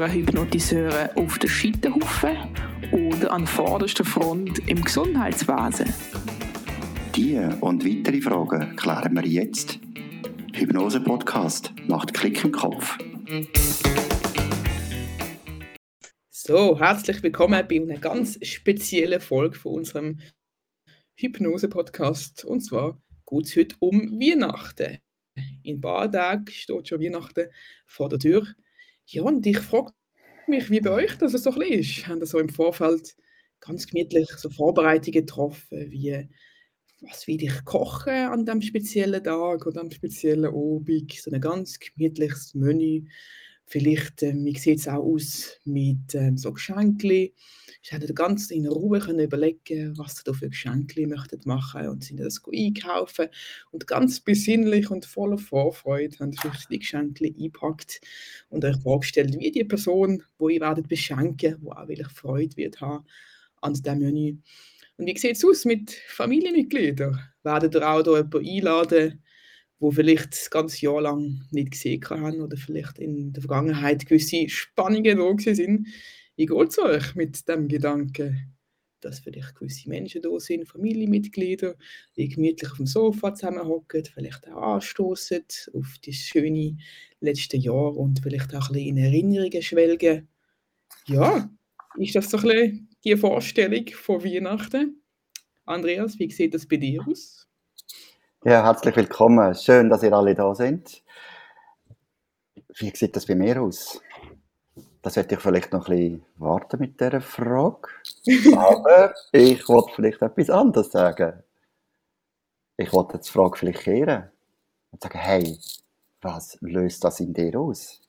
hören 0.00 0.12
Hypnotiseure 0.12 1.14
auf 1.14 1.38
der 1.38 1.48
Scheiterhaufen 1.48 2.34
oder 2.90 3.32
an 3.32 3.46
vorderster 3.46 4.02
Front 4.02 4.58
im 4.66 4.82
Gesundheitswesen? 4.82 5.92
Diese 7.14 7.54
und 7.60 7.84
weitere 7.84 8.22
Fragen 8.22 8.76
klären 8.76 9.14
wir 9.14 9.26
jetzt. 9.26 9.78
Hypnose 10.54 11.00
Podcast 11.00 11.74
macht 11.86 12.14
Klick 12.14 12.42
im 12.42 12.52
Kopf. 12.52 12.96
So, 16.30 16.80
herzlich 16.80 17.22
willkommen 17.22 17.62
bei 17.68 17.76
einer 17.76 17.98
ganz 17.98 18.38
speziellen 18.42 19.20
Folge 19.20 19.58
von 19.58 19.74
unserem 19.74 20.20
Hypnose 21.14 21.68
Podcast. 21.68 22.46
Und 22.46 22.60
zwar 22.62 22.98
geht 23.26 23.44
es 23.44 23.56
heute 23.56 23.76
um 23.80 24.18
Weihnachten. 24.18 24.96
In 25.62 25.76
ein 25.76 25.80
paar 25.82 26.10
Tagen 26.10 26.46
steht 26.50 26.88
schon 26.88 27.02
Weihnachten 27.02 27.48
vor 27.86 28.08
der 28.08 28.18
Tür. 28.18 28.46
Ja, 29.12 29.24
und 29.24 29.44
ich 29.44 29.58
frage 29.58 29.92
mich, 30.46 30.70
wie 30.70 30.80
bei 30.80 30.90
euch 30.90 31.18
das 31.18 31.32
so 31.32 31.50
ein 31.50 31.58
bisschen 31.58 31.80
ist. 31.80 32.06
Haben 32.06 32.24
so 32.24 32.38
im 32.38 32.48
Vorfeld 32.48 33.16
ganz 33.58 33.88
gemütlich 33.88 34.28
so 34.36 34.48
Vorbereitungen 34.50 35.26
getroffen, 35.26 35.90
wie 35.90 36.28
was 37.00 37.26
will 37.26 37.42
ich 37.42 37.64
kochen 37.64 38.12
an 38.12 38.46
dem 38.46 38.62
speziellen 38.62 39.24
Tag 39.24 39.66
oder 39.66 39.80
am 39.80 39.90
speziellen 39.90 40.44
Abend, 40.44 41.12
so 41.12 41.30
ein 41.32 41.40
ganz 41.40 41.80
gemütliches 41.80 42.54
Menü. 42.54 43.06
Vielleicht, 43.66 44.22
ähm, 44.22 44.44
wie 44.44 44.56
sieht 44.56 44.78
es 44.78 44.86
auch 44.88 45.02
aus 45.02 45.58
mit 45.64 46.14
ähm, 46.14 46.36
so 46.36 46.52
Geschenken. 46.52 47.30
Ich 47.82 47.92
hätte 47.92 48.12
ganz 48.12 48.50
in 48.50 48.66
Ruhe 48.66 49.00
können 49.00 49.20
überlegen, 49.20 49.96
was 49.96 50.20
ihr 50.20 50.24
da 50.24 50.32
für 50.34 50.50
Geschenke 50.50 51.06
möchtet 51.06 51.46
machen 51.46 51.88
und 51.88 52.04
sind 52.04 52.20
das 52.20 52.42
einkaufen 52.52 53.28
und 53.70 53.86
ganz 53.86 54.20
besinnlich 54.20 54.90
und 54.90 55.06
voller 55.06 55.38
Vorfreude 55.38 56.18
haben 56.18 56.32
sich 56.32 56.66
die 56.70 56.78
Geschenke 56.78 57.24
eingepackt 57.24 58.02
und 58.50 58.64
euch 58.66 58.76
vorgestellt, 58.82 59.34
wie 59.38 59.50
die 59.50 59.64
Person, 59.64 60.22
wo 60.36 60.50
ihr 60.50 60.60
werdet 60.60 60.88
beschenken, 60.88 61.56
wo 61.62 61.72
auch 61.72 61.88
wirklich 61.88 62.08
Freude 62.08 62.54
wird 62.56 62.82
haben 62.82 63.06
an 63.62 63.72
diesem 63.72 63.98
Menü. 63.98 64.36
Und 64.98 65.06
wie 65.06 65.16
sieht 65.16 65.36
es 65.36 65.44
aus 65.44 65.64
mit 65.64 65.92
Familienmitgliedern? 66.08 67.18
Werdet 67.42 67.74
ihr 67.74 67.88
auch 67.88 68.02
da 68.02 68.18
jemanden 68.18 68.46
einladen, 68.46 69.22
wo 69.78 69.90
vielleicht 69.90 70.32
das 70.32 70.50
ganze 70.50 70.84
Jahr 70.84 71.00
lang 71.00 71.46
nicht 71.50 71.70
gesehen 71.70 72.04
haben 72.10 72.42
oder 72.42 72.58
vielleicht 72.58 72.98
in 72.98 73.32
der 73.32 73.40
Vergangenheit 73.40 74.04
gewisse 74.04 74.46
Spannungen 74.50 75.18
da 75.18 75.54
sind? 75.54 75.88
Wie 76.40 76.46
geht 76.46 76.68
es 76.70 76.78
euch 76.78 77.14
mit 77.16 77.46
dem 77.50 77.68
Gedanken, 77.68 78.56
dass 79.02 79.20
vielleicht 79.20 79.56
gewisse 79.56 79.90
Menschen 79.90 80.22
da 80.22 80.30
sind, 80.40 80.66
Familienmitglieder, 80.66 81.74
die 82.16 82.30
gemütlich 82.30 82.70
auf 82.70 82.78
dem 82.78 82.86
Sofa 82.86 83.34
zusammenhocken, 83.34 84.06
vielleicht 84.06 84.48
auch 84.48 84.76
anstoßen 84.76 85.44
auf 85.74 85.96
das 86.02 86.14
schöne 86.14 86.78
letzte 87.20 87.58
Jahr 87.58 87.94
und 87.94 88.20
vielleicht 88.22 88.54
auch 88.54 88.70
ein 88.70 88.72
bisschen 88.72 88.96
in 88.96 89.04
Erinnerungen 89.04 89.60
schwelgen? 89.60 90.28
Ja, 91.04 91.50
ist 91.98 92.14
das 92.14 92.30
so 92.30 92.38
ein 92.38 92.42
bisschen 92.44 92.88
die 93.04 93.16
Vorstellung 93.18 93.86
von 93.88 94.24
Weihnachten. 94.24 95.02
Andreas, 95.66 96.18
wie 96.18 96.30
sieht 96.30 96.54
das 96.54 96.66
bei 96.66 96.78
dir 96.78 97.06
aus? 97.06 97.46
Ja, 98.46 98.64
herzlich 98.64 98.96
willkommen. 98.96 99.54
Schön, 99.54 99.90
dass 99.90 100.02
ihr 100.02 100.12
alle 100.14 100.34
da 100.34 100.54
sind. 100.54 101.04
Wie 102.78 102.96
sieht 102.96 103.14
das 103.14 103.26
bei 103.26 103.34
mir 103.34 103.60
aus? 103.60 104.00
Das 105.02 105.16
hätte 105.16 105.34
ich 105.34 105.40
vielleicht 105.40 105.72
noch 105.72 105.88
ein 105.88 105.96
bisschen 105.96 106.24
warten 106.36 106.80
mit 106.80 107.00
dieser 107.00 107.20
Frage. 107.20 107.88
Aber 108.56 109.14
ich 109.32 109.66
wollte 109.68 109.92
vielleicht 109.94 110.20
etwas 110.20 110.50
anderes 110.50 110.92
sagen. 110.92 111.42
Ich 112.76 112.92
wollte 112.92 113.18
die 113.18 113.28
Frage 113.28 113.56
vielleicht 113.56 113.80
kehren 113.80 114.30
und 114.90 115.02
sagen, 115.02 115.18
hey, 115.18 115.58
was 116.20 116.58
löst 116.60 117.04
das 117.04 117.20
in 117.20 117.32
dir 117.32 117.58
aus? 117.58 118.00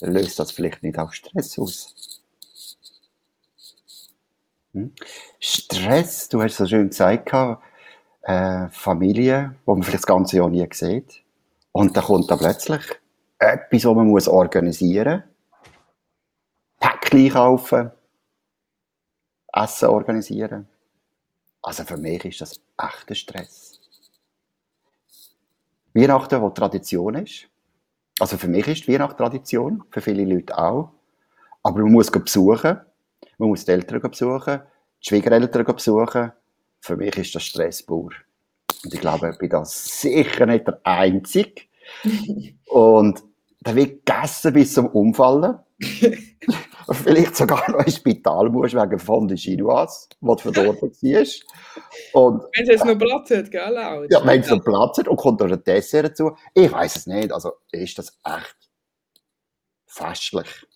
Löst 0.00 0.38
das 0.38 0.52
vielleicht 0.52 0.82
nicht 0.82 0.98
auch 0.98 1.12
Stress 1.12 1.58
aus? 1.58 2.22
Hm? 4.72 4.92
Stress, 5.40 6.28
du 6.28 6.42
hast 6.42 6.56
so 6.56 6.66
schön 6.66 6.88
gesagt, 6.88 7.32
äh, 8.22 8.68
Familie, 8.70 9.54
wo 9.64 9.74
man 9.74 9.82
vielleicht 9.82 10.04
das 10.04 10.06
ganze 10.06 10.36
Jahr 10.36 10.48
nie 10.48 10.66
sieht. 10.72 11.22
Und 11.72 11.96
dann 11.96 12.04
kommt 12.04 12.30
da 12.30 12.36
plötzlich 12.36 12.82
etwas, 13.38 13.84
was 13.84 13.94
man 13.94 14.08
muss 14.08 14.28
organisieren 14.28 15.24
muss. 15.24 15.37
Päckchen 17.08 17.30
kaufen, 17.30 17.90
Essen 19.52 19.88
organisieren. 19.88 20.68
Also 21.62 21.84
für 21.84 21.96
mich 21.96 22.24
ist 22.24 22.40
das 22.40 22.60
echter 22.78 23.14
Stress. 23.14 23.80
Weihnachten, 25.94 26.40
wo 26.40 26.50
Tradition 26.50 27.14
ist. 27.16 27.48
Also 28.20 28.36
für 28.36 28.48
mich 28.48 28.68
ist 28.68 28.88
Weihnachten 28.88 29.16
Tradition, 29.16 29.84
für 29.90 30.00
viele 30.00 30.24
Leute 30.24 30.56
auch. 30.56 30.92
Aber 31.62 31.80
man 31.80 31.92
muss 31.92 32.10
besuchen 32.10 32.80
man 33.38 33.50
muss 33.50 33.64
die 33.64 33.70
Eltern 33.72 34.00
besuchen, 34.00 34.60
die 35.00 35.08
Schwiegereltern 35.08 35.64
besuchen. 35.64 36.32
Für 36.80 36.96
mich 36.96 37.16
ist 37.16 37.34
das 37.34 37.44
Stress 37.44 37.82
pur. 37.82 38.10
Und 38.84 38.94
ich 38.94 39.00
glaube, 39.00 39.30
ich 39.30 39.38
bin 39.38 39.50
da 39.50 39.64
sicher 39.64 40.46
nicht 40.46 40.66
der 40.66 40.80
Einzige. 40.84 41.62
Und 42.66 43.22
da 43.60 43.74
wird 43.74 44.04
gegessen 44.04 44.52
bis 44.52 44.74
zum 44.74 44.88
Umfallen. 44.88 45.58
Vielleicht 46.92 47.36
sogar 47.36 47.70
noch 47.70 47.84
ins 47.84 47.96
Spital 47.96 48.48
musst 48.48 48.74
wegen 48.74 48.98
von 48.98 49.28
der 49.28 49.36
Chinoise, 49.36 50.08
du 50.20 50.36
verdorben 50.36 50.90
warst. 50.90 51.44
Und, 52.14 52.44
wenn 52.54 52.62
es 52.62 52.68
jetzt 52.68 52.84
noch 52.84 52.98
Platz 52.98 53.30
hat, 53.30 53.50
gell? 53.50 53.76
Auch. 53.76 54.04
Ja, 54.08 54.26
wenn 54.26 54.40
es 54.40 54.48
noch 54.48 54.64
Platz 54.64 54.98
hat 54.98 55.08
und 55.08 55.16
kommt 55.16 55.40
noch 55.40 55.50
ein 55.50 55.62
Dessert 55.62 56.06
dazu. 56.06 56.36
Ich 56.54 56.72
weiß 56.72 56.96
es 56.96 57.06
nicht. 57.06 57.30
Also 57.30 57.52
ist 57.72 57.98
das 57.98 58.18
echt 58.24 58.56
festlich. 59.86 60.66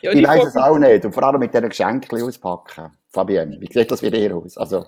Ja, 0.00 0.12
ich 0.12 0.26
weiß 0.26 0.46
es 0.46 0.56
auch 0.56 0.78
nicht. 0.78 1.04
Und 1.04 1.12
vor 1.12 1.24
allem 1.24 1.40
mit 1.40 1.52
diesen 1.52 1.68
Geschenken 1.68 2.22
auspacken. 2.22 2.96
Fabienne, 3.14 3.60
wie 3.60 3.72
sieht 3.72 3.90
das 3.90 4.02
bei 4.02 4.10
dir 4.10 4.36
aus? 4.36 4.58
Also, 4.58 4.84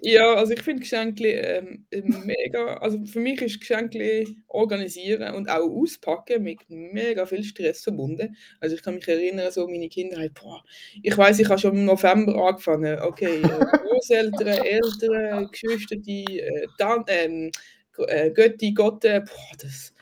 ja, 0.00 0.34
also 0.34 0.52
ich 0.52 0.62
finde 0.62 0.80
Geschenke 0.80 1.28
ähm, 1.28 1.86
mega, 2.24 2.74
also 2.76 3.04
für 3.04 3.20
mich 3.20 3.40
ist 3.42 3.60
Geschenke 3.60 4.26
organisieren 4.48 5.34
und 5.34 5.48
auch 5.48 5.68
auspacken 5.68 6.42
mit 6.42 6.60
mega 6.68 7.26
viel 7.26 7.42
Stress 7.42 7.82
verbunden. 7.82 8.36
Also 8.60 8.76
ich 8.76 8.82
kann 8.82 8.94
mich 8.94 9.08
erinnern, 9.08 9.50
so 9.50 9.66
meine 9.66 9.88
Kindheit, 9.88 10.34
boah, 10.34 10.62
ich 11.02 11.16
weiß, 11.16 11.40
ich 11.40 11.48
habe 11.48 11.58
schon 11.58 11.76
im 11.76 11.84
November 11.86 12.34
angefangen, 12.46 12.98
okay, 13.00 13.42
äh, 13.42 13.42
Großeltern, 13.88 14.64
Eltern, 14.64 15.48
Geschwister, 15.50 15.96
die, 15.96 16.40
äh, 16.40 16.66
dann, 16.78 17.04
ähm, 17.08 17.50
äh, 18.06 18.30
Götti, 18.30 18.72
Gotte, 18.72 19.24
boah, 19.26 19.56
das 19.60 19.93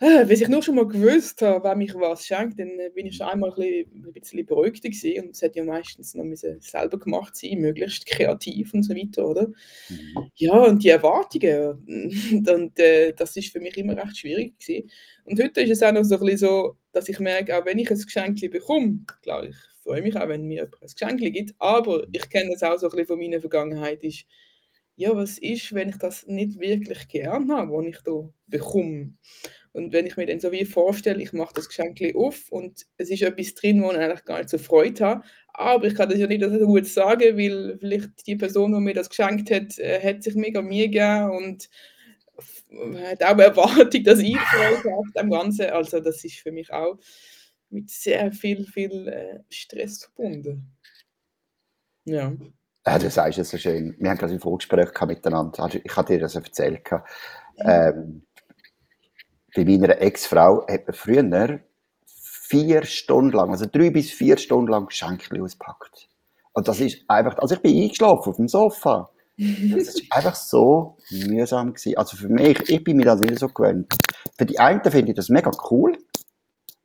wenn 0.00 0.30
ich 0.30 0.48
nur 0.48 0.62
schon 0.62 0.74
mal 0.74 0.88
gewusst 0.88 1.40
habe, 1.42 1.62
wer 1.64 1.76
mich 1.76 1.94
was 1.94 2.26
schenkt, 2.26 2.58
dann 2.58 2.78
äh, 2.80 2.90
bin 2.94 3.06
ich 3.06 3.16
schon 3.16 3.28
einmal 3.28 3.50
ein 3.50 3.56
bisschen, 3.56 4.04
ein 4.06 4.12
bisschen 4.12 4.46
beruhigter 4.46 4.88
gewesen. 4.88 5.24
Und 5.24 5.30
es 5.30 5.42
hat 5.42 5.54
ja 5.54 5.64
meistens 5.64 6.14
noch 6.14 6.24
selber 6.34 6.98
gemacht 6.98 7.36
sein, 7.36 7.60
möglichst 7.60 8.06
kreativ 8.06 8.74
und 8.74 8.82
so 8.82 8.94
weiter, 8.94 9.26
oder? 9.26 9.48
Mhm. 9.88 10.30
Ja, 10.34 10.52
und 10.64 10.82
die 10.82 10.88
Erwartungen, 10.88 11.84
und, 12.48 12.78
äh, 12.78 13.12
das 13.12 13.36
ist 13.36 13.52
für 13.52 13.60
mich 13.60 13.76
immer 13.76 13.96
recht 13.96 14.18
schwierig 14.18 14.58
gewesen. 14.58 14.90
Und 15.24 15.40
heute 15.40 15.60
ist 15.62 15.70
es 15.70 15.82
auch 15.82 15.92
noch 15.92 16.04
so 16.04 16.16
ein 16.16 16.20
bisschen 16.20 16.38
so, 16.38 16.76
dass 16.92 17.08
ich 17.08 17.20
merke, 17.20 17.56
auch 17.56 17.64
wenn 17.64 17.78
ich 17.78 17.90
ein 17.90 17.98
Geschenk 17.98 18.40
bekomme, 18.50 19.00
klar, 19.22 19.44
ich 19.44 19.56
freue 19.82 20.02
mich 20.02 20.16
auch, 20.16 20.28
wenn 20.28 20.44
mir 20.44 20.64
jemand 20.64 20.82
ein 20.82 20.88
Geschenk 20.88 21.20
gibt, 21.20 21.54
aber 21.58 22.06
ich 22.10 22.28
kenne 22.28 22.50
das 22.50 22.62
auch 22.62 22.78
so 22.78 22.86
ein 22.86 22.90
bisschen 22.90 23.06
von 23.06 23.18
meiner 23.18 23.40
Vergangenheit, 23.40 24.02
ist, 24.02 24.24
ja, 24.96 25.14
was 25.14 25.38
ist, 25.38 25.74
wenn 25.74 25.88
ich 25.88 25.96
das 25.98 26.26
nicht 26.26 26.60
wirklich 26.60 27.08
gern 27.08 27.52
habe, 27.52 27.72
was 27.72 27.86
ich 27.86 27.98
da 28.04 28.28
bekomme? 28.46 29.14
Und 29.74 29.92
wenn 29.92 30.06
ich 30.06 30.16
mir 30.16 30.26
dann 30.26 30.38
so 30.38 30.52
wie 30.52 30.64
vorstelle, 30.64 31.20
ich 31.20 31.32
mache 31.32 31.52
das 31.52 31.66
Geschenk 31.66 32.00
auf 32.14 32.48
und 32.50 32.86
es 32.96 33.10
ist 33.10 33.22
etwas 33.22 33.54
drin, 33.54 33.82
wo 33.82 33.90
ich 33.90 33.98
eigentlich 33.98 34.24
gar 34.24 34.38
nicht 34.38 34.48
so 34.48 34.56
Freude 34.56 35.04
habe, 35.04 35.24
aber 35.52 35.86
ich 35.88 35.96
kann 35.96 36.08
das 36.08 36.18
ja 36.18 36.28
nicht 36.28 36.44
so 36.44 36.64
gut 36.64 36.86
sagen, 36.86 37.36
weil 37.36 37.76
vielleicht 37.80 38.24
die 38.24 38.36
Person, 38.36 38.72
die 38.72 38.78
mir 38.78 38.94
das 38.94 39.08
geschenkt 39.08 39.50
hat, 39.50 39.76
äh, 39.80 40.00
hat 40.00 40.22
sich 40.22 40.36
mega 40.36 40.62
Mühe 40.62 40.88
gegeben 40.88 41.30
und 41.30 41.68
hat 43.02 43.22
auch 43.24 43.36
Erwartung, 43.36 44.04
dass 44.04 44.20
ich 44.20 44.38
Freude 44.38 44.76
habe 44.76 44.94
auf 44.94 45.10
dem 45.16 45.30
Ganzen. 45.30 45.66
Also 45.70 45.98
das 45.98 46.24
ist 46.24 46.38
für 46.38 46.52
mich 46.52 46.72
auch 46.72 46.96
mit 47.68 47.90
sehr 47.90 48.32
viel, 48.32 48.64
viel 48.66 49.08
äh, 49.08 49.40
Stress 49.48 50.04
verbunden. 50.04 50.72
Ja. 52.04 52.32
Ja, 52.86 52.98
du 52.98 53.10
sagst 53.10 53.40
es 53.40 53.50
so 53.50 53.58
schön. 53.58 53.96
Wir 53.98 54.10
haben 54.10 54.18
gerade 54.18 54.34
ein 54.34 54.40
Vorgespräch 54.40 54.90
miteinander. 55.04 55.64
Also 55.64 55.80
ich 55.82 55.96
hatte 55.96 56.12
dir 56.12 56.20
das 56.20 56.36
erzählt. 56.36 56.88
Ähm, 57.58 58.24
bei 59.54 59.64
meiner 59.64 60.00
Ex-Frau 60.00 60.66
hat 60.68 60.86
man 60.86 60.94
früher 60.94 61.60
vier 62.06 62.84
Stunden 62.84 63.32
lang, 63.32 63.50
also 63.50 63.66
drei 63.70 63.90
bis 63.90 64.10
vier 64.10 64.36
Stunden 64.36 64.70
lang 64.70 64.86
Geschenke 64.86 65.42
ausgepackt. 65.42 66.08
Und 66.52 66.68
das 66.68 66.80
ist 66.80 67.04
einfach, 67.08 67.38
also 67.38 67.54
ich 67.54 67.62
bin 67.62 67.82
eingeschlafen 67.82 68.30
auf 68.30 68.36
dem 68.36 68.48
Sofa. 68.48 69.10
Das 69.36 69.88
ist 69.88 70.02
einfach 70.10 70.34
so 70.36 70.96
mühsam 71.10 71.74
gewesen. 71.74 71.96
Also 71.96 72.16
für 72.16 72.28
mich, 72.28 72.68
ich 72.68 72.84
bin 72.84 72.96
mir 72.96 73.04
das 73.04 73.20
wieder 73.20 73.36
so 73.36 73.48
gewöhnt. 73.48 73.92
Für 74.38 74.46
die 74.46 74.58
einen 74.60 74.82
finde 74.82 75.10
ich 75.10 75.16
das 75.16 75.28
mega 75.28 75.50
cool, 75.70 75.98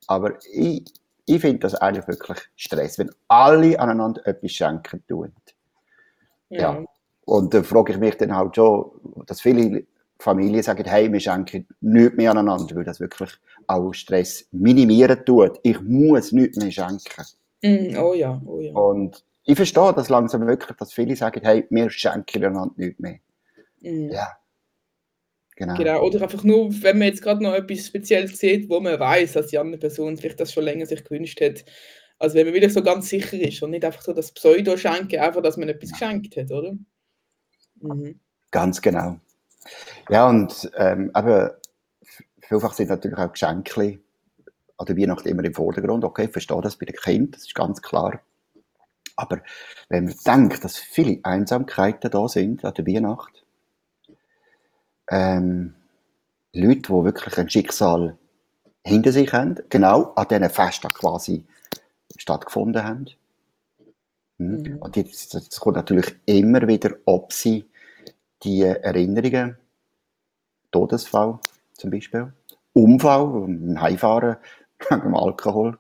aber 0.08 0.40
ich, 0.52 0.84
ich 1.26 1.42
finde 1.42 1.60
das 1.60 1.76
eigentlich 1.76 2.08
wirklich 2.08 2.40
Stress, 2.56 2.98
wenn 2.98 3.12
alle 3.28 3.80
aneinander 3.80 4.26
etwas 4.26 4.52
schenken 4.52 5.04
tun. 5.08 5.32
Ja. 6.50 6.60
ja. 6.60 6.86
Und 7.26 7.54
da 7.54 7.62
frage 7.62 7.94
ich 7.94 8.00
mich 8.00 8.18
dann 8.18 8.36
halt 8.36 8.56
schon, 8.56 8.90
dass 9.28 9.42
viele 9.42 9.86
Familie 10.20 10.62
sagen, 10.62 10.86
hey, 10.86 11.12
wir 11.12 11.20
schenken 11.20 11.66
nichts 11.80 12.18
mehr 12.18 12.32
aneinander, 12.32 12.76
weil 12.76 12.84
das 12.84 13.00
wirklich 13.00 13.32
auch 13.68 13.94
Stress 13.94 14.48
minimieren 14.52 15.24
tut. 15.26 15.60
Ich 15.64 15.80
muss 15.82 16.34
nichts 16.34 16.58
mehr 16.58 16.72
schenken. 16.72 17.24
Mm, 17.62 17.98
oh 17.98 18.14
ja, 18.14 18.42
oh 18.46 18.60
ja. 18.60 18.74
Und 18.74 19.24
ich 19.46 19.56
verstehe 19.56 19.94
das 19.94 20.10
langsam 20.10 20.46
wirklich, 20.46 20.78
dass 20.78 20.94
viele 20.94 21.16
sagen, 21.16 21.42
hey, 21.44 21.66
wir 21.70 21.90
schenken 21.90 22.44
einander 22.44 22.74
nichts 22.76 23.00
mehr. 23.00 23.20
Mm. 23.82 24.10
Ja. 24.12 24.28
Genau. 25.56 25.76
Genau, 25.76 26.04
oder 26.04 26.22
einfach 26.22 26.44
nur, 26.44 26.70
wenn 26.84 27.00
man 27.00 27.10
jetzt 27.10 27.22
gerade 27.22 27.44
noch 27.44 27.54
etwas 27.54 27.88
Spezielles 27.88 28.38
sieht, 28.38 28.70
wo 28.70 28.80
man 28.80 28.98
weiß, 28.98 29.34
dass 29.34 29.48
die 29.48 29.58
andere 29.58 29.78
Person 29.78 30.16
vielleicht 30.16 30.40
das 30.40 30.54
schon 30.54 30.64
länger 30.64 30.86
sich 30.86 31.04
gewünscht 31.04 31.42
hat. 31.42 31.66
Also 32.18 32.36
wenn 32.36 32.46
man 32.46 32.56
wieder 32.56 32.70
so 32.70 32.82
ganz 32.82 33.10
sicher 33.10 33.38
ist 33.38 33.62
und 33.62 33.72
nicht 33.72 33.84
einfach 33.84 34.02
so 34.02 34.14
das 34.14 34.32
Pseudo-Schenken, 34.32 35.20
einfach, 35.20 35.42
dass 35.42 35.58
man 35.58 35.68
etwas 35.68 35.92
geschenkt 35.92 36.38
hat, 36.38 36.52
oder? 36.52 36.78
Mhm. 37.82 38.20
Ganz 38.52 38.82
genau. 38.82 39.20
Ja, 40.10 40.28
und 40.28 40.72
ähm, 40.78 41.12
eben, 41.16 41.50
vielfach 42.42 42.74
sind 42.74 42.90
natürlich 42.90 43.18
auch 43.18 43.32
Geschenke 43.32 44.00
an 44.78 44.86
der 44.86 44.98
Weihnacht 44.98 45.26
immer 45.26 45.44
im 45.44 45.54
Vordergrund. 45.54 46.04
Okay, 46.04 46.26
ich 46.26 46.32
verstehe 46.32 46.62
das 46.62 46.78
bei 46.78 46.86
den 46.86 46.96
Kindern, 46.96 47.32
das 47.32 47.42
ist 47.44 47.56
ganz 47.56 47.82
klar. 47.82 48.22
Aber 49.16 49.42
wenn 49.90 50.06
man 50.06 50.16
denkt, 50.26 50.64
dass 50.64 50.78
viele 50.78 51.20
Einsamkeiten 51.24 52.10
da 52.10 52.28
sind 52.30 52.64
an 52.64 52.74
der 52.74 52.88
Weihnacht, 52.88 53.44
ähm, 55.10 55.76
Leute, 56.54 56.82
die 56.82 57.04
wirklich 57.04 57.38
ein 57.38 57.50
Schicksal 57.50 58.18
hinter 58.86 59.12
sich 59.12 59.34
haben, 59.34 59.60
genau 59.70 60.14
an 60.16 60.28
diesen 60.30 60.50
Festen 60.50 60.90
quasi 60.90 61.46
stattgefunden 62.18 62.84
haben. 62.84 63.06
Hm? 64.38 64.64
Mhm. 64.64 64.78
Und 64.78 64.96
jetzt, 64.96 65.34
das 65.34 65.60
kommt 65.60 65.76
natürlich 65.76 66.16
immer 66.26 66.68
wieder, 66.68 66.92
ob 67.06 67.34
sie 67.34 67.69
die 68.44 68.62
Erinnerungen, 68.64 69.58
Todesfall 70.72 71.40
zum 71.74 71.92
Beispiel, 71.92 72.34
Unfall, 72.74 73.46
ein 73.48 73.82
Heimfahren 73.82 74.38
wegen 74.90 75.16
Alkohol, 75.16 75.78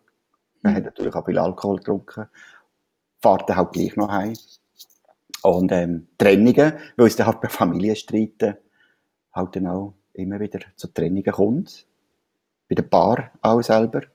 man 0.62 0.76
hat 0.76 0.86
natürlich 0.86 1.16
auch 1.16 1.26
viel 1.26 1.40
Alkohol 1.40 1.78
getrunken, 1.78 2.28
fährt 3.22 3.50
dann 3.50 3.58
halt 3.58 3.72
gleich 3.72 3.96
noch 3.96 4.10
heim. 4.10 4.34
Und 5.42 5.72
ähm, 5.72 6.08
Trennungen, 6.18 6.74
weil 6.98 7.08
es 7.08 7.16
dann 7.16 7.28
halt 7.28 7.40
bei 7.40 7.48
Familienstreiten 7.48 8.58
halt 9.32 9.56
dann 9.56 9.68
auch 9.68 9.94
immer 10.14 10.40
wieder 10.40 10.60
zu 10.76 10.88
Trennungen 10.88 11.32
kommt. 11.32 11.86
Bei 12.68 12.76
den 12.76 12.90
Paar 12.90 13.32
auch 13.42 13.62
selber. 13.62 14.02
Die 14.02 14.08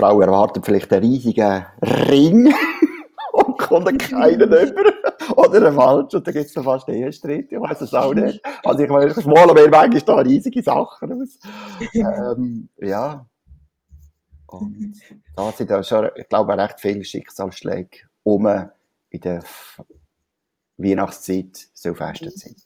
Frau 0.00 0.20
erwartet 0.20 0.64
vielleicht 0.64 0.92
einen 0.92 1.04
riesigen 1.04 1.66
Ring 1.82 2.54
und 3.32 3.58
kommt 3.58 3.98
keinen 3.98 4.40
über. 4.42 5.13
Oder 5.36 5.66
einen 5.66 5.76
Wald 5.76 6.14
und 6.14 6.26
dann 6.26 6.34
gibt 6.34 6.46
es 6.46 6.54
noch 6.56 6.64
fast 6.64 6.88
Ehestreit. 6.88 7.50
Ich 7.50 7.60
weiß 7.60 7.80
es 7.80 7.94
auch 7.94 8.14
nicht. 8.14 8.40
Also 8.64 8.82
ich 8.82 8.88
meine, 8.90 9.12
das 9.12 9.24
malen 9.24 9.54
mir 9.54 9.68
manchmal 9.68 10.00
da 10.00 10.16
riesige 10.16 10.62
Sachen 10.62 11.22
aus. 11.22 11.38
ähm, 11.94 12.68
ja. 12.78 13.26
Und 14.46 15.00
da 15.36 15.50
sind 15.52 15.70
ja 15.70 15.82
schon, 15.82 16.08
ich 16.16 16.28
glaube, 16.28 16.56
recht 16.56 16.80
viele 16.80 17.04
Schicksalsschläge 17.04 17.98
um 18.22 18.46
in 19.10 19.20
der 19.20 19.42
Weihnachtszeit, 20.76 21.68
so 21.72 21.94
Fastenzeit. 21.94 22.56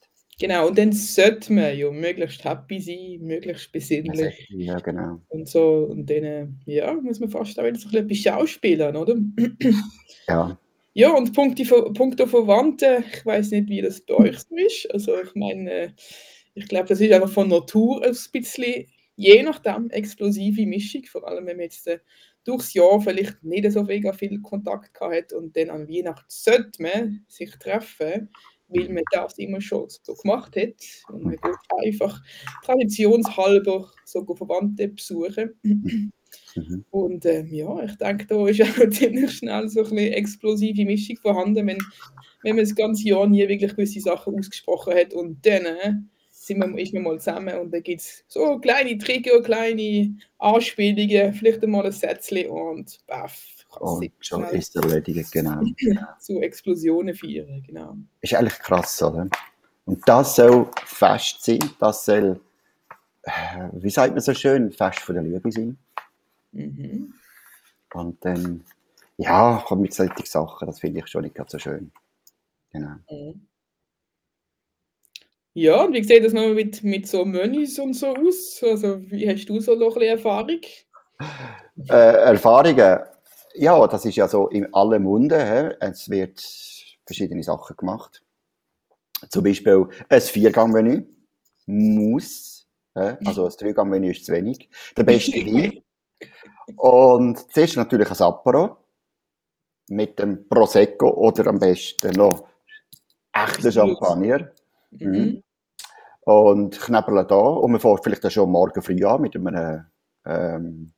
Genau, 0.40 0.68
und 0.68 0.78
dann 0.78 0.92
sollte 0.92 1.52
man 1.52 1.76
ja 1.76 1.90
möglichst 1.90 2.44
happy 2.44 2.80
sein, 2.80 3.26
möglichst 3.26 3.72
besinnlich 3.72 4.46
Ja, 4.50 4.78
genau. 4.78 5.20
und 5.28 5.48
so. 5.48 5.88
Und 5.90 6.08
dann, 6.08 6.24
äh, 6.24 6.46
ja, 6.64 6.92
muss 6.94 7.18
man 7.18 7.28
fast 7.28 7.58
auch 7.58 7.64
wieder 7.64 7.76
so 7.78 7.88
ein 7.88 8.06
bisschen 8.06 8.32
schauspielern, 8.32 8.94
oder? 8.96 9.16
Ja. 10.28 10.56
Ja, 10.98 11.12
und 11.12 11.32
Punkte 11.32 11.62
Punkte 11.92 12.26
Verwandten, 12.26 13.04
ich 13.12 13.24
weiß 13.24 13.52
nicht, 13.52 13.68
wie 13.68 13.80
das 13.80 14.00
bei 14.00 14.14
euch 14.14 14.40
so 14.40 14.56
ist. 14.56 14.90
Also 14.92 15.22
ich 15.22 15.32
meine, 15.36 15.94
ich 16.54 16.66
glaube, 16.66 16.88
das 16.88 17.00
ist 17.00 17.12
einfach 17.12 17.30
von 17.30 17.46
Natur 17.46 18.04
ein 18.04 18.16
bisschen, 18.32 18.88
je 19.14 19.44
nachdem, 19.44 19.90
explosive 19.90 20.66
Mischung, 20.66 21.04
vor 21.04 21.28
allem 21.28 21.46
wenn 21.46 21.58
man 21.58 21.66
jetzt 21.66 21.86
äh, 21.86 22.00
durchs 22.42 22.74
Jahr 22.74 23.00
vielleicht 23.00 23.44
nicht 23.44 23.70
so 23.70 23.84
mega 23.84 24.12
viel 24.12 24.40
Kontakt 24.40 24.92
gehabt 24.92 25.14
hat 25.14 25.32
und 25.34 25.56
dann 25.56 25.70
an 25.70 25.88
Weihnachten 25.88 26.26
sollte 26.26 26.82
man 26.82 27.24
sich 27.28 27.52
treffen, 27.60 28.28
weil 28.66 28.88
man 28.88 29.04
das 29.12 29.38
immer 29.38 29.60
schon 29.60 29.88
so 29.88 30.14
gemacht 30.14 30.56
hat. 30.56 30.74
Und 31.12 31.22
man 31.22 31.36
geht 31.36 31.86
einfach 31.86 32.20
traditionshalber 32.64 33.88
so 34.04 34.34
Verwandte 34.34 34.88
besuchen. 34.88 35.54
Mhm. 36.58 36.84
Und 36.90 37.26
ähm, 37.26 37.52
ja, 37.52 37.82
ich 37.84 37.96
denke, 37.96 38.26
da 38.26 38.46
ist 38.46 38.60
auch 38.62 38.90
ziemlich 38.90 39.32
schnell 39.32 39.68
so 39.68 39.80
ein 39.80 39.90
bisschen 39.90 40.12
explosive 40.12 40.84
Mischung 40.84 41.16
vorhanden, 41.16 41.66
wenn, 41.66 41.78
wenn 42.42 42.56
man 42.56 42.64
das 42.64 42.74
ganze 42.74 43.08
Jahr 43.08 43.26
nie 43.26 43.46
wirklich 43.48 43.72
gewisse 43.72 44.00
Sachen 44.00 44.38
ausgesprochen 44.38 44.94
hat 44.94 45.12
und 45.14 45.44
dann 45.44 45.64
äh, 45.66 45.92
sind 46.48 46.58
wir, 46.58 46.82
ist 46.82 46.94
man 46.94 47.04
mal 47.04 47.18
zusammen 47.18 47.56
und 47.58 47.72
dann 47.72 47.82
gibt 47.82 48.00
es 48.00 48.24
so 48.26 48.58
kleine 48.58 48.98
Trigger, 48.98 49.40
kleine 49.42 50.16
Anspielungen, 50.38 51.32
vielleicht 51.32 51.62
einmal 51.62 51.86
ein 51.86 51.92
Sätzchen 51.92 52.48
und 52.48 52.98
baff, 53.06 53.38
Und 53.78 54.10
schon 54.20 54.44
ist 54.44 54.74
erledigt, 54.74 55.30
genau. 55.30 55.62
zu 56.18 56.40
Explosionen 56.40 57.14
führen, 57.14 57.62
genau. 57.66 57.96
Ist 58.20 58.34
eigentlich 58.34 58.58
krass, 58.58 59.02
oder? 59.02 59.28
Und 59.84 60.06
das 60.06 60.36
soll 60.36 60.68
Fest 60.84 61.44
sein, 61.44 61.60
das 61.78 62.04
soll, 62.04 62.40
äh, 63.22 63.68
wie 63.72 63.90
sagt 63.90 64.12
man 64.12 64.20
so 64.20 64.34
schön, 64.34 64.72
Fest 64.72 65.00
von 65.00 65.14
der 65.14 65.24
Liebe 65.24 65.50
sein. 65.52 65.78
Mhm. 66.52 67.14
Und 67.94 68.24
dann, 68.24 68.64
ja, 69.16 69.62
kommen 69.66 69.82
mit 69.82 69.94
solchen 69.94 70.24
Sachen, 70.24 70.66
das 70.66 70.80
finde 70.80 71.00
ich 71.00 71.06
schon 71.08 71.22
nicht 71.22 71.34
ganz 71.34 71.52
so 71.52 71.58
schön. 71.58 71.90
Genau. 72.70 72.96
Mhm. 73.10 73.48
Ja, 75.54 75.82
und 75.82 75.92
wie 75.92 76.04
sieht 76.04 76.24
das 76.24 76.32
noch 76.32 76.54
mit, 76.54 76.84
mit 76.84 77.08
so 77.08 77.24
Menüs 77.24 77.78
und 77.78 77.94
so 77.94 78.14
aus? 78.14 78.62
Also, 78.62 79.00
wie 79.10 79.28
hast 79.28 79.46
du 79.46 79.58
so 79.60 79.74
noch 79.74 79.88
ein 79.88 79.94
bisschen 79.94 80.16
Erfahrung? 80.16 80.60
Äh, 81.88 82.30
Erfahrungen, 82.30 83.00
ja, 83.54 83.86
das 83.88 84.04
ist 84.04 84.16
ja 84.16 84.28
so 84.28 84.48
in 84.48 84.72
aller 84.72 85.00
Munde. 85.00 85.36
He? 85.36 85.76
Es 85.80 86.08
wird 86.08 86.40
verschiedene 87.04 87.42
Sachen 87.42 87.76
gemacht. 87.76 88.22
Zum 89.30 89.42
Beispiel 89.42 89.88
ein 90.08 90.20
Viergang-Menü 90.20 91.04
muss, 91.66 92.68
he? 92.94 93.14
also 93.24 93.46
ein 93.46 93.52
Dreigang-Menü 93.58 94.12
ist 94.12 94.26
zu 94.26 94.32
wenig. 94.32 94.68
Der 94.96 95.02
beste 95.02 95.32
Wein. 95.46 95.82
Und 96.76 97.52
zuerst 97.52 97.76
natürlich 97.76 98.10
ein 98.10 98.20
Apero 98.20 98.76
mit 99.88 100.18
dem 100.18 100.48
Prosecco 100.48 101.10
oder 101.10 101.46
am 101.46 101.58
besten 101.58 102.12
noch 102.12 102.46
echten 103.32 103.72
Champagner. 103.72 104.50
Mhm. 104.90 105.42
Und 106.20 106.78
Knäbeln 106.80 107.26
da. 107.26 107.36
Und 107.36 107.72
man 107.72 107.80
fährt 107.80 108.04
vielleicht 108.04 108.24
dann 108.24 108.30
schon 108.30 108.50
morgen 108.50 108.82
früh 108.82 109.04
an 109.04 109.22
mit 109.22 109.34
einem 109.34 109.86
ähm, 110.26 110.92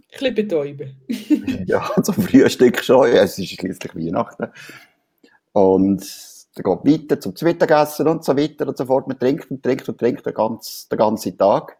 Ein 0.00 0.08
bisschen 0.10 0.34
betäuben. 0.34 1.02
Ja, 1.66 1.90
zum 2.02 2.14
Frühstück 2.14 2.82
schon. 2.82 3.08
Ja, 3.08 3.22
es 3.22 3.38
ist 3.38 3.50
schließlich 3.50 3.94
Weihnachten. 3.94 4.50
Und 5.52 6.02
dann 6.54 6.82
geht 6.84 7.00
weiter 7.02 7.20
zum 7.20 7.34
Mittagessen 7.42 8.08
und 8.08 8.24
so 8.24 8.36
weiter 8.36 8.66
und 8.66 8.76
so 8.76 8.86
fort. 8.86 9.06
Man 9.06 9.18
trinkt 9.18 9.50
und 9.50 9.62
trinkt 9.62 9.88
und 9.88 9.98
trinkt 9.98 10.24
den 10.24 10.34
ganzen, 10.34 10.88
den 10.88 10.98
ganzen 10.98 11.36
Tag. 11.36 11.76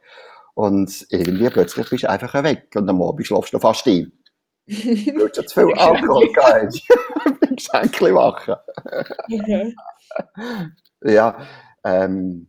Und 0.59 1.07
irgendwie 1.11 1.49
plötzlich 1.50 1.88
bist 1.88 2.03
du 2.03 2.11
einfach 2.11 2.35
weg. 2.43 2.73
Und 2.75 2.88
am 2.88 3.00
Abend 3.00 3.25
schlafst 3.25 3.55
du 3.55 3.61
fast 3.61 3.87
ein. 3.87 4.11
Du 4.67 5.25
hast 5.25 5.37
ja 5.37 5.47
zu 5.47 5.61
viel 5.61 5.73
Alkohol 5.79 6.33
gehabt. 6.33 6.83
Geschenke 7.57 8.12
machen. 8.12 8.57
Okay. 9.31 9.77
Ja, 11.05 11.47
ähm, 11.85 12.49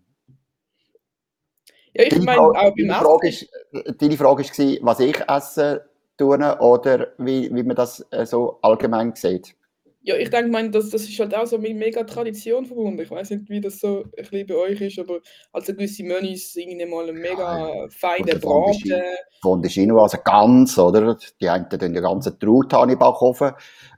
Ja, 1.93 2.03
ich 2.05 2.09
deine, 2.09 2.25
meine, 2.25 2.37
Frage, 2.39 2.57
auch 2.57 2.75
deine, 2.75 2.93
Frage 2.95 3.27
Essen. 3.27 3.47
ist, 3.71 4.01
deine 4.01 4.17
Frage 4.17 4.43
war, 4.43 4.87
was 4.87 4.99
ich 4.99 5.29
esse 5.29 5.89
tue 6.17 6.59
oder 6.59 7.07
wie, 7.19 7.53
wie 7.53 7.63
man 7.63 7.75
das 7.75 8.03
äh, 8.09 8.25
so 8.25 8.57
allgemein 8.63 9.13
sieht. 9.13 9.55
Ja, 10.09 10.15
ich 10.17 10.31
denke, 10.31 10.49
mein, 10.49 10.71
das, 10.71 10.89
das 10.89 11.03
ist 11.03 11.19
halt 11.19 11.35
auch 11.35 11.45
so 11.45 11.59
mit 11.59 11.75
mega 11.77 12.03
Tradition 12.03 12.65
verbunden. 12.65 12.99
Ich 12.99 13.11
weiß 13.11 13.29
nicht, 13.29 13.47
wie 13.47 13.61
das 13.61 13.79
so 13.79 14.05
ein 14.05 14.09
bisschen 14.15 14.47
bei 14.47 14.55
euch 14.55 14.81
ist, 14.81 14.97
aber 14.97 15.19
also 15.53 15.71
gewisse 15.71 16.01
Menüs 16.03 16.55
irgendwie 16.55 16.83
mal 16.87 17.07
einen 17.07 17.19
mega 17.19 17.87
feinen 17.89 18.23
Oder 18.23 18.39
Fondue 18.39 18.89
Braten. 18.89 19.03
Von 19.43 19.61
der 19.61 19.69
Chino, 19.69 20.01
also 20.01 20.17
ganz, 20.25 20.79
oder? 20.79 21.15
Die 21.39 21.47
einen 21.47 21.69
den 21.69 21.93
ganzen 21.93 22.39
Truthahn 22.39 22.89
im 22.89 22.97
Backofen. 22.97 23.49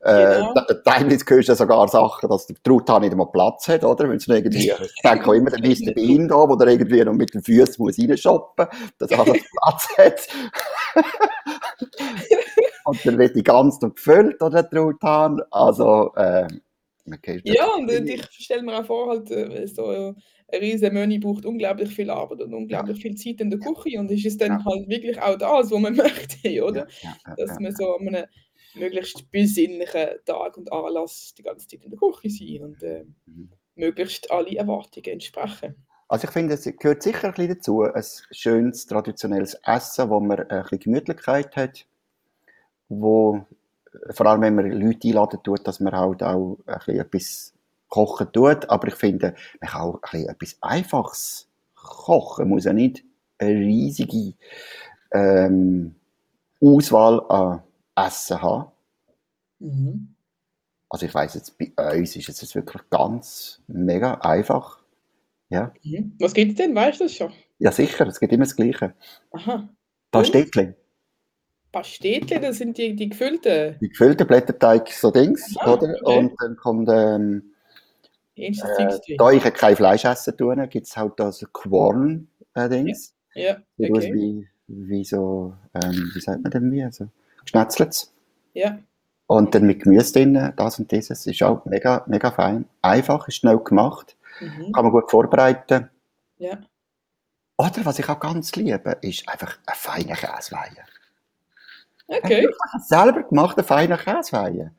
Äh, 0.01 0.25
Genau. 0.41 0.53
te- 0.53 0.82
Teilweise 0.84 1.24
hörst 1.30 1.48
du 1.48 1.56
sogar 1.56 1.88
Sachen, 1.88 2.30
dass 2.30 2.46
der 2.46 2.58
Truthahn 2.62 3.03
nicht 3.03 3.12
einmal 3.13 3.32
Platz 3.32 3.70
hat, 3.70 3.86
oder? 3.86 4.10
Wenn 4.10 4.18
es 4.18 4.27
irgendwie, 4.27 4.70
ich 4.70 5.01
denke 5.01 5.30
auch 5.30 5.34
immer, 5.34 5.50
der 5.50 5.60
Mr. 5.62 5.94
Bean 5.94 6.27
da, 6.27 6.36
wo 6.36 6.58
der 6.58 6.68
irgendwie 6.68 7.06
noch 7.06 7.13
mit 7.13 7.34
den 7.34 7.41
Füßen 7.41 7.75
muss 7.77 7.98
reinschoppen, 7.98 8.68
dass 9.00 9.12
er 9.12 9.24
Platz 9.24 9.88
hat. 9.98 10.27
Und 12.85 13.05
dann 13.05 13.17
wird 13.17 13.35
die 13.35 13.43
ganz 13.43 13.79
noch 13.81 13.93
gefüllt, 13.95 14.41
oder, 14.41 14.63
der 14.63 14.69
Truthahn. 14.69 15.41
Also, 15.51 16.13
äh, 16.15 16.47
das. 17.05 17.43
Ja, 17.43 17.73
und 17.75 17.89
äh, 17.89 18.03
ich 18.03 18.23
stelle 18.31 18.61
mir 18.63 18.79
auch 18.79 18.85
vor, 18.85 19.09
halt, 19.09 19.31
äh, 19.31 19.65
so 19.67 19.91
äh, 19.91 20.13
ein 20.53 20.59
riesen 20.59 20.93
Menü 20.93 21.19
braucht 21.19 21.45
unglaublich 21.45 21.89
viel 21.93 22.09
Arbeit 22.09 22.41
und 22.41 22.53
unglaublich 22.53 23.01
viel 23.01 23.15
Zeit 23.15 23.41
in 23.41 23.50
der 23.50 23.59
Küche 23.59 24.00
und 24.00 24.11
ist 24.11 24.25
es 24.25 24.38
dann 24.38 24.51
Ja. 24.59 24.65
halt 24.65 24.88
wirklich 24.89 25.19
auch 25.21 25.38
das, 25.38 25.71
was 25.71 25.79
man 25.79 25.95
möchte, 25.95 26.63
oder? 26.63 26.88
Ja, 27.01 27.15
ja, 27.25 27.35
Dass 27.35 27.50
ja, 27.50 27.55
man 27.55 27.71
ja. 27.71 27.71
so 27.71 27.95
an 27.95 28.07
einem 28.09 28.25
möglichst 28.75 29.31
besinnlichen 29.31 30.07
Tag 30.25 30.57
und 30.57 30.71
Anlass 30.71 31.33
die 31.38 31.43
ganze 31.43 31.67
Zeit 31.67 31.83
in 31.83 31.91
der 31.91 32.00
Küche 32.00 32.29
sein 32.29 32.61
und 32.63 32.83
äh, 32.83 33.05
Mhm. 33.25 33.50
möglichst 33.75 34.29
alle 34.31 34.55
Erwartungen 34.55 35.05
entsprechen. 35.13 35.75
Also 36.07 36.25
ich 36.27 36.31
finde, 36.31 36.55
es 36.55 36.63
gehört 36.65 37.01
sicher 37.03 37.27
ein 37.29 37.33
bisschen 37.33 37.55
dazu, 37.55 37.83
ein 37.83 38.03
schönes, 38.31 38.85
traditionelles 38.85 39.57
Essen, 39.63 40.09
wo 40.09 40.19
man 40.19 40.39
ein 40.39 40.61
bisschen 40.63 40.79
Gemütlichkeit 40.79 41.55
hat, 41.55 41.85
wo, 42.91 43.45
vor 44.12 44.25
allem 44.25 44.41
wenn 44.41 44.55
man 44.55 44.71
Leute 44.71 45.07
einladen 45.07 45.39
tut, 45.43 45.65
dass 45.67 45.79
man 45.79 45.93
halt 45.93 46.24
auch 46.24 46.57
ein 46.65 46.77
bisschen 46.77 47.00
etwas 47.00 47.53
kochen 47.88 48.31
tut, 48.31 48.69
aber 48.69 48.88
ich 48.88 48.95
finde, 48.95 49.36
man 49.60 49.69
kann 49.69 49.81
auch 49.81 49.95
ein 49.95 50.01
bisschen 50.01 50.29
etwas 50.29 50.57
Einfaches 50.62 51.48
kochen, 51.75 52.45
man 52.45 52.50
muss 52.50 52.65
ja 52.65 52.74
nicht 52.74 53.03
eine 53.38 53.51
riesige 53.51 54.33
ähm, 55.12 55.95
Auswahl 56.62 57.21
an 57.29 57.63
Essen 57.95 58.41
haben. 58.41 58.71
Mhm. 59.60 60.15
Also 60.89 61.05
ich 61.05 61.13
weiß 61.13 61.36
jetzt, 61.36 61.57
bei 61.57 61.98
uns 61.98 62.15
ist 62.15 62.29
es 62.29 62.41
jetzt 62.41 62.55
wirklich 62.55 62.83
ganz 62.89 63.62
mega 63.67 64.15
einfach. 64.15 64.79
Ja. 65.50 65.74
Mhm. 65.83 66.15
Was 66.19 66.33
gibt 66.33 66.51
es 66.51 66.57
denn? 66.57 66.75
Weißt 66.75 67.00
du 67.00 67.05
das 67.05 67.13
schon? 67.13 67.31
Ja, 67.60 67.71
sicher, 67.71 68.07
es 68.07 68.19
gibt 68.19 68.33
immer 68.33 68.43
das 68.45 68.55
Gleiche. 68.55 68.93
Aha. 69.31 69.69
Pastetli. 70.12 70.74
Pastetli, 71.72 72.40
das 72.40 72.58
sind 72.58 72.78
die, 72.78 72.96
die 72.96 73.10
gefüllten. 73.10 73.78
Die 73.80 73.90
gefüllten 73.90 74.28
Blätterteig, 74.28 74.90
so 74.90 75.12
Dings, 75.12 75.56
Aha, 75.58 75.74
oder? 75.74 75.96
Okay. 76.01 76.18
Und 76.18 76.34
dann 76.42 76.56
kommt. 76.58 76.90
Ähm, 76.92 77.54
äh, 78.36 78.51
da 79.18 79.32
ich 79.32 79.44
kein 79.54 79.75
Fleisch 79.75 80.06
essen 80.06 80.36
tue, 80.36 80.68
gibt 80.68 80.88
es 80.88 80.98
halt 80.98 81.13
das 81.18 81.46
Quorn-Dings. 81.54 83.16
Äh, 83.36 83.46
ja. 83.46 83.58
ja, 83.78 83.90
okay. 83.90 84.13
Wie, 84.13 84.48
wie 84.68 85.04
so, 85.04 85.54
ähm, 85.75 86.12
wie 86.13 86.20
sagt 86.20 86.42
man 86.42 86.51
denn 86.51 86.72
wie? 86.72 86.84
Also, 86.84 87.08
geschnetzelt. 87.44 88.10
Ja. 88.54 88.80
Und 89.28 89.56
dann 89.56 89.66
mit 89.66 89.84
Gemüse 89.84 90.13
drin, 90.13 90.54
das 90.56 90.80
und 90.80 90.92
dieses, 90.92 91.25
ist 91.25 91.44
auch 91.44 91.66
mega, 91.66 92.04
mega 92.08 92.32
fein. 92.32 92.66
Einfach, 92.82 93.28
ist 93.28 93.36
schnell 93.36 93.60
gemacht, 93.60 94.18
mhm. 94.40 94.72
kann 94.72 94.84
man 94.84 94.92
gut 94.92 95.10
vorbereiten. 95.10 95.90
Ja. 96.38 96.60
Oder 97.58 97.86
was 97.86 98.00
ich 98.00 98.10
auch 98.10 98.20
ganz 98.20 98.56
liebe, 98.56 98.98
ist 99.01 99.28
einfach 99.30 99.58
ein 99.68 99.75
feiner 99.75 100.16
Käseweihe. 100.16 100.84
Okay. 102.12 102.48
Ein 102.74 102.82
selber 102.82 103.24
gemachter 103.24 103.63
feiner 103.63 103.98
Käseweihe. 103.98 104.72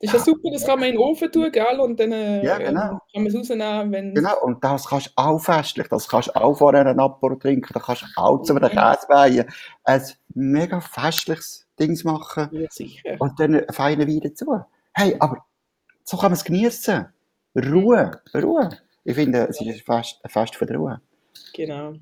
Das 0.00 0.12
ist 0.12 0.26
ja 0.26 0.32
super, 0.32 0.50
das 0.52 0.66
kann 0.66 0.80
man 0.80 0.88
in 0.88 0.96
den 0.96 1.00
Ofen 1.00 1.32
tun, 1.32 1.50
gell? 1.50 1.80
Und 1.80 1.98
dann 1.98 2.12
äh, 2.12 2.44
ja, 2.44 2.58
genau. 2.58 2.80
kann 2.80 3.00
man 3.14 3.26
es 3.26 3.34
rausnehmen, 3.34 3.92
wenn... 3.92 4.14
Genau, 4.14 4.38
und 4.42 4.62
das 4.62 4.86
kannst 4.86 5.06
du 5.06 5.10
auch 5.16 5.38
festlich, 5.38 5.88
das 5.88 6.08
kannst 6.08 6.28
du 6.28 6.36
auch 6.36 6.54
vorher 6.54 6.84
einen 6.84 7.00
Apero 7.00 7.36
trinken, 7.36 7.72
da 7.72 7.80
kannst 7.80 8.02
du 8.02 8.06
auch 8.16 8.42
zu 8.42 8.54
einem 8.54 8.68
Käseweihe 8.68 9.46
ein 9.84 10.02
mega 10.34 10.80
festliches 10.80 11.66
Ding 11.78 11.98
machen. 12.04 12.48
Ja, 12.52 12.68
sicher. 12.70 13.16
Und 13.18 13.40
dann 13.40 13.54
einen 13.54 13.72
feinen 13.72 14.06
Wein 14.06 14.20
dazu. 14.20 14.60
Hey, 14.92 15.16
aber 15.20 15.44
so 16.02 16.16
kann 16.16 16.32
man 16.32 16.34
es 16.34 16.44
genießen. 16.44 17.06
Ruhe, 17.56 18.10
Ruhe. 18.34 18.68
Ich 19.04 19.14
finde, 19.14 19.46
es 19.48 19.60
ist 19.60 19.66
ein 19.66 19.74
Fest, 19.74 20.20
ein 20.22 20.30
Fest 20.30 20.56
von 20.56 20.66
der 20.66 20.76
Ruhe. 20.76 21.00
Genau. 21.54 21.94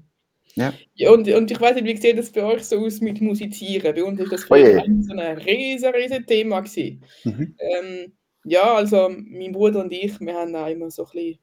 Ja. 0.54 0.72
und, 1.10 1.28
und 1.28 1.50
ich 1.50 1.60
weiß 1.60 1.76
nicht, 1.76 1.86
wie 1.86 1.96
sieht 1.96 2.18
das 2.18 2.30
bei 2.30 2.42
euch 2.42 2.64
so 2.64 2.78
aus 2.78 3.00
mit 3.00 3.20
Musizieren? 3.20 3.94
Bei 3.94 4.04
uns 4.04 4.20
ist 4.20 4.32
das 4.32 4.50
oh 4.50 4.56
so 4.56 5.12
ein 5.12 5.38
riesen, 5.38 5.94
riesen 5.94 6.26
Thema 6.26 6.60
gewesen. 6.60 7.04
Mhm. 7.24 7.56
Ähm, 7.58 8.12
ja, 8.44 8.74
also 8.74 9.08
mein 9.08 9.52
Bruder 9.52 9.80
und 9.80 9.92
ich, 9.92 10.18
wir 10.20 10.34
haben 10.34 10.54
auch 10.54 10.66
immer 10.66 10.90
so 10.90 11.04
ein 11.04 11.10
bisschen, 11.12 11.38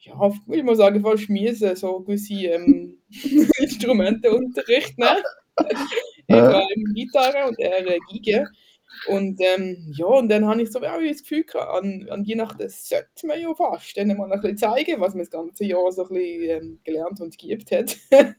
ja, 0.00 0.32
ich 0.52 0.62
mal 0.62 0.76
sagen, 0.76 1.00
fast 1.02 1.28
miese, 1.28 1.74
so 1.74 2.00
gewisse 2.00 2.34
ähm, 2.34 2.98
Instrumentenunterricht, 3.58 4.98
ne? 4.98 5.22
ich 6.28 6.28
war 6.28 6.68
Gitarre 6.94 7.48
und 7.48 7.58
er 7.58 7.98
Geige. 8.12 8.46
Und 9.06 9.40
ähm, 9.40 9.92
ja, 9.96 10.06
und 10.06 10.28
dann 10.28 10.46
habe 10.46 10.62
ich 10.62 10.70
so 10.70 10.78
auch 10.80 11.00
das 11.00 11.22
Gefühl 11.22 11.44
gehabt, 11.44 11.84
an, 11.84 12.08
an 12.10 12.26
Weihnachten 12.26 12.68
sollte 12.68 13.26
man 13.26 13.40
ja 13.40 13.54
fast 13.54 13.96
dann 13.96 14.16
mal 14.16 14.32
ein 14.32 14.40
bisschen 14.40 14.58
zeigen, 14.58 15.00
was 15.00 15.14
man 15.14 15.20
das 15.20 15.30
ganze 15.30 15.64
Jahr 15.64 15.90
so 15.92 16.02
ein 16.02 16.14
bisschen 16.14 16.50
ähm, 16.50 16.80
gelernt 16.84 17.20
und 17.20 17.38
geübt 17.38 17.70
hat. 17.70 17.96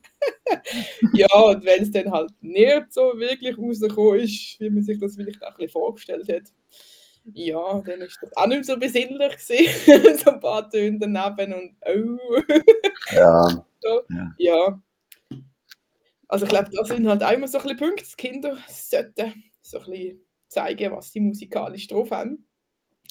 ja, 1.13 1.33
und 1.33 1.65
wenn 1.65 1.83
es 1.83 1.91
dann 1.91 2.11
halt 2.11 2.31
nicht 2.41 2.93
so 2.93 3.13
wirklich 3.17 3.57
rausgekommen 3.57 4.19
ist, 4.19 4.59
wie 4.59 4.69
man 4.69 4.83
sich 4.83 4.99
das 4.99 5.15
vielleicht 5.15 5.43
auch 5.43 5.49
ein 5.49 5.55
bisschen 5.55 5.71
vorgestellt 5.71 6.29
hat, 6.29 6.51
ja, 7.33 7.81
dann 7.81 8.01
ist 8.01 8.17
das 8.21 8.35
auch 8.35 8.47
nicht 8.47 8.65
so 8.65 8.77
besinnlich 8.77 9.37
gewesen. 9.37 10.17
so 10.17 10.31
ein 10.31 10.39
paar 10.39 10.69
Töne 10.69 10.99
daneben 10.99 11.53
und 11.53 11.75
oh. 11.85 12.41
ja. 13.11 13.65
so, 13.81 14.01
ja. 14.09 14.35
ja. 14.37 14.81
Also 16.27 16.45
ich 16.45 16.51
glaube, 16.51 16.69
das 16.71 16.87
sind 16.87 17.07
halt 17.07 17.23
auch 17.23 17.31
immer 17.31 17.47
so 17.47 17.57
ein 17.57 17.63
bisschen 17.63 17.77
Punkte, 17.77 18.05
Kinder 18.17 18.57
sollten 18.67 19.43
so 19.61 19.79
ein 19.79 19.85
bisschen 19.91 20.28
zeigen, 20.49 20.91
was 20.91 21.11
sie 21.11 21.19
musikalisch 21.21 21.87
drauf 21.87 22.11
haben. 22.11 22.45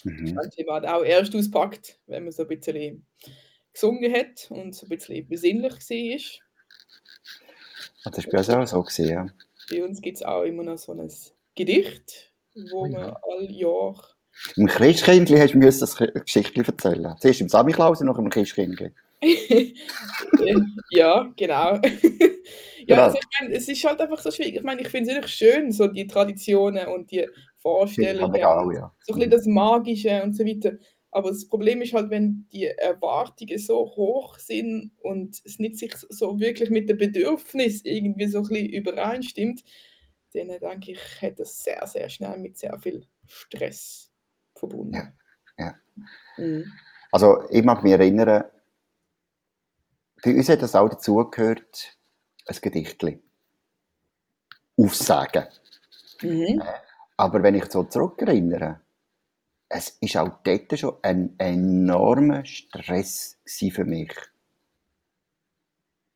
Mhm. 0.04 0.34
Manche 0.34 0.66
waren 0.66 0.86
auch 0.86 1.02
erst 1.02 1.34
auspackt, 1.34 1.98
wenn 2.06 2.24
man 2.24 2.32
so 2.32 2.42
ein 2.42 2.48
bisschen 2.48 3.06
gesungen 3.72 4.12
hat 4.12 4.46
und 4.50 4.74
so 4.74 4.86
ein 4.86 4.90
bisschen 4.90 5.26
besinnlich 5.28 5.72
war. 5.72 6.44
Ah, 8.04 8.10
das 8.10 8.24
ist 8.24 8.30
bei 8.30 8.38
uns 8.38 8.50
auch 8.50 8.66
so 8.66 8.82
gesehen, 8.82 9.08
ja. 9.08 9.26
Bei 9.70 9.84
uns 9.84 10.00
gibt 10.00 10.16
es 10.16 10.22
auch 10.22 10.42
immer 10.42 10.62
noch 10.62 10.78
so 10.78 10.92
ein 10.92 11.10
Gedicht, 11.54 12.32
wo 12.70 12.82
oh 12.82 12.88
man 12.88 13.14
all 13.22 13.50
Jahr. 13.50 14.02
Im 14.56 14.66
Christkindli 14.66 15.36
hast 15.36 15.54
du 15.54 15.60
das 15.60 15.96
Geschichtchen 15.96 16.64
erzählen. 16.64 17.16
Zuerst 17.20 17.40
im 17.40 17.48
Samichlaus 17.48 18.00
und 18.00 18.06
noch 18.06 18.18
im 18.18 18.30
Christkindli. 18.30 18.92
ja, 20.90 21.32
genau. 21.36 21.80
ja, 22.88 22.96
genau. 22.96 23.02
Also 23.02 23.18
ich 23.18 23.40
meine, 23.40 23.54
es 23.54 23.68
ist 23.68 23.84
halt 23.84 24.00
einfach 24.00 24.18
so 24.18 24.30
schwierig. 24.30 24.56
Ich 24.56 24.62
meine, 24.62 24.80
ich 24.80 24.88
finde 24.88 25.10
es 25.10 25.16
wirklich 25.16 25.34
schön, 25.34 25.72
so 25.72 25.86
die 25.86 26.06
Traditionen 26.06 26.88
und 26.88 27.10
die 27.10 27.28
Vorstellungen, 27.58 28.42
auch, 28.44 28.72
ja. 28.72 28.94
so 29.00 29.12
ein 29.12 29.18
bisschen 29.18 29.30
das 29.30 29.46
Magische 29.46 30.22
und 30.22 30.34
so 30.34 30.44
weiter. 30.44 30.78
Aber 31.10 31.30
das 31.30 31.48
Problem 31.48 31.82
ist 31.82 31.92
halt, 31.92 32.10
wenn 32.10 32.46
die 32.52 32.66
Erwartungen 32.66 33.58
so 33.58 33.86
hoch 33.96 34.38
sind 34.38 34.92
und 35.02 35.40
es 35.44 35.58
nicht 35.58 35.76
sich 35.76 35.94
so 36.08 36.38
wirklich 36.38 36.70
mit 36.70 36.88
dem 36.88 36.98
Bedürfnis 36.98 37.84
irgendwie 37.84 38.26
so 38.26 38.38
ein 38.38 38.48
bisschen 38.48 38.68
übereinstimmt, 38.68 39.64
dann 40.34 40.48
denke 40.48 40.92
ich, 40.92 41.00
hätte 41.20 41.42
das 41.42 41.62
sehr, 41.62 41.86
sehr 41.86 42.08
schnell 42.08 42.38
mit 42.38 42.58
sehr 42.58 42.78
viel 42.78 43.06
Stress 43.26 44.10
verbunden. 44.54 44.94
Ja. 44.94 45.12
ja. 45.58 45.74
Mhm. 46.36 46.72
Also 47.10 47.42
ich 47.50 47.64
mag 47.64 47.82
mich 47.82 47.92
erinnern, 47.92 48.44
bei 50.22 50.34
uns 50.34 50.48
hat 50.48 50.62
das 50.62 50.74
auch 50.74 50.88
dazugehört, 50.88 51.97
ein 52.48 52.56
Gedichtchen. 52.60 53.22
Aufsagen. 54.76 55.46
Mhm. 56.22 56.60
Äh, 56.60 56.64
aber 57.16 57.42
wenn 57.42 57.54
ich 57.54 57.66
so 57.66 57.84
zurückerinnere, 57.84 58.80
es 59.68 59.98
war 60.00 60.22
auch 60.22 60.38
dort 60.42 60.78
schon 60.78 60.96
ein 61.02 61.34
enormer 61.38 62.44
Stress 62.44 63.38
für 63.46 63.84
mich. 63.84 64.12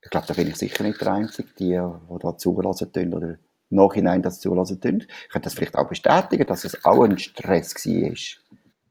Ich 0.00 0.10
glaube, 0.10 0.26
da 0.26 0.34
bin 0.34 0.48
ich 0.48 0.56
sicher 0.56 0.82
nicht 0.84 1.00
der 1.00 1.12
Einzige, 1.12 1.48
die, 1.58 1.78
die 1.78 2.18
da 2.18 2.36
zugelassen 2.36 2.92
tun 2.92 3.14
oder 3.14 3.38
Nachhinein 3.70 4.22
das 4.22 4.40
zulassen 4.40 4.80
tun. 4.80 5.00
Ich 5.00 5.28
könnte 5.28 5.46
das 5.46 5.54
vielleicht 5.54 5.76
auch 5.76 5.88
bestätigen, 5.88 6.46
dass 6.46 6.64
es 6.64 6.84
auch 6.84 7.02
ein 7.04 7.18
Stress 7.18 7.74
war. 7.74 8.14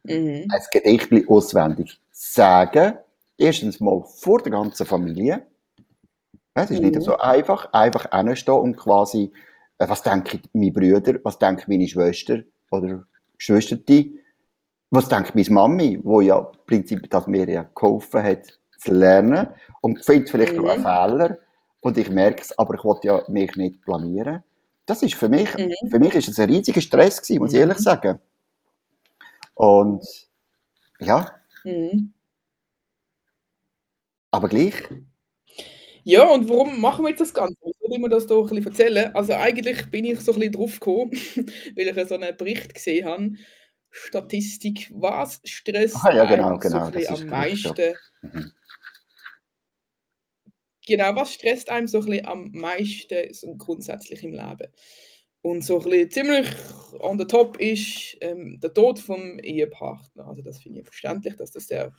Mhm. 0.04 0.48
Ein 0.50 0.62
Gedicht 0.72 1.30
auswendig 1.30 2.00
sagen, 2.12 2.98
erstens 3.38 3.80
mal 3.80 4.04
vor 4.04 4.42
der 4.42 4.52
ganzen 4.52 4.86
Familie. 4.86 5.46
Es 6.54 6.70
ist 6.70 6.82
mhm. 6.82 6.90
nicht 6.90 7.02
so 7.02 7.18
einfach, 7.18 7.72
einfach 7.72 8.12
hinstehen 8.12 8.60
und 8.60 8.78
quasi, 8.78 9.32
äh, 9.78 9.88
was 9.88 10.04
denken 10.04 10.42
meine 10.54 10.72
Brüder, 10.72 11.20
was 11.24 11.40
denken 11.40 11.66
meine 11.68 11.88
Schwester 11.88 12.40
oder 12.72 13.06
Geschwister, 13.38 13.78
was 14.90 15.08
denkt 15.08 15.36
meine 15.36 15.50
Mami, 15.50 16.00
wo 16.04 16.22
ja 16.22 16.40
im 16.40 16.66
Prinzip 16.66 17.10
das 17.10 17.28
mir 17.28 17.50
ja 17.50 17.64
geholfen 17.74 18.24
hat, 18.24 18.60
zu 18.78 18.94
lernen 18.94 19.48
und 19.82 20.04
findet 20.04 20.30
vielleicht 20.30 20.58
mhm. 20.58 20.68
einen 20.68 20.84
Fehler 20.84 21.38
und 21.80 21.98
ich 21.98 22.10
merke 22.10 22.42
es, 22.42 22.58
aber 22.58 22.76
ich 22.76 22.84
wollte 22.84 23.08
ja 23.08 23.24
mich 23.28 23.56
nicht 23.56 23.82
blamieren. 23.86 24.44
Das 24.86 25.04
ist 25.04 25.16
für 25.16 25.30
mich, 25.30 25.56
mhm. 25.58 25.90
für 25.90 26.00
mich 26.00 26.16
ist 26.16 26.30
es 26.30 26.40
ein 26.40 26.50
riesiger 26.50 26.82
Stress 26.82 27.22
gewesen, 27.22 27.40
muss 27.40 27.54
ich 27.54 27.60
ehrlich 27.60 27.78
mhm. 27.78 27.84
sagen. 27.84 28.20
Und 29.54 30.06
ja. 31.00 31.32
Mhm. 31.64 32.14
Aber 34.32 34.50
gleich. 34.50 34.76
Ja, 36.04 36.28
und 36.28 36.50
warum 36.50 36.82
machen 36.82 37.04
wir 37.06 37.10
jetzt 37.10 37.22
das 37.22 37.34
Ganze? 37.34 37.56
Ich 37.64 37.82
würde 37.82 38.00
mir 38.00 38.10
das 38.10 38.28
doch 38.28 38.50
ein 38.50 38.56
bisschen 38.56 38.72
erzählen. 38.72 39.16
Also 39.16 39.34
eigentlich 39.34 39.90
bin 39.92 40.06
ich 40.06 40.20
so 40.20 40.34
ein 40.34 40.40
bisschen 40.40 40.54
drauf 40.54 40.80
gekommen, 40.80 41.12
weil 41.76 41.88
ich 41.88 42.08
so 42.08 42.16
einen 42.16 42.38
Bericht 42.38 42.74
gesehen 42.74 43.06
habe. 43.06 43.32
Statistik, 43.92 44.90
was 44.94 45.42
stresst 45.44 45.98
ah, 46.02 46.14
ja, 46.14 46.24
genau, 46.24 46.58
genau, 46.58 46.90
so 46.92 47.14
am 47.14 47.26
meisten? 47.26 47.94
Mhm. 48.22 48.52
Genau, 50.88 51.16
was 51.16 51.34
stresst 51.34 51.70
einem 51.70 51.88
so 51.88 52.00
ein 52.00 52.06
bisschen 52.06 52.26
am 52.26 52.52
meisten 52.52 53.34
so 53.34 53.54
grundsätzlich 53.56 54.24
im 54.24 54.32
Leben? 54.32 54.72
Und 55.42 55.64
so 55.64 55.80
ein 55.80 55.84
bisschen 55.84 56.12
ziemlich 56.12 56.48
on 57.00 57.18
the 57.18 57.26
top 57.26 57.60
ist 57.60 58.18
ähm, 58.22 58.60
der 58.60 58.74
Tod 58.74 59.00
vom 59.00 59.40
Ehepartner. 59.40 60.28
Also 60.28 60.42
das 60.42 60.62
finde 60.62 60.82
ich 60.82 60.86
verständlich, 60.86 61.36
dass 61.36 61.52
das 61.52 61.68
sehr 61.68 61.94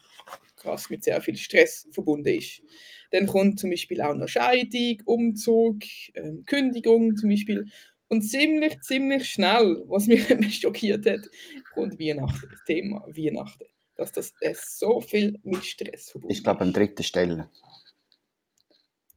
krass 0.57 0.91
mit 0.91 1.03
sehr 1.03 1.21
viel 1.21 1.37
Stress 1.37 1.89
verbunden 1.93 2.29
ist. 2.29 2.63
Dann 3.11 3.27
kommt 3.27 3.59
zum 3.59 3.71
Beispiel 3.71 4.01
auch 4.01 4.15
noch 4.15 4.29
Scheidung, 4.29 5.03
Umzug, 5.05 5.83
ähm, 6.15 6.45
Kündigung 6.47 7.17
zum 7.17 7.31
Beispiel. 7.31 7.67
Und 8.09 8.23
ziemlich, 8.23 8.81
ziemlich 8.83 9.29
schnell, 9.29 9.83
was 9.87 10.07
mich 10.07 10.29
schockiert 10.61 11.07
hat, 11.07 11.29
kommt 11.75 11.99
Weihnachten, 11.99 12.49
das 12.51 12.65
Thema 12.65 13.05
Weihnachten. 13.09 13.65
dass 13.97 14.13
das 14.13 14.33
äh, 14.41 14.55
so 14.55 15.01
viel 15.01 15.39
mit 15.43 15.65
Stress 15.65 16.11
verbunden 16.11 16.33
ist. 16.33 16.39
Ich 16.39 16.45
glaube, 16.45 16.61
an 16.61 16.73
dritter 16.73 17.03
Stelle. 17.03 17.51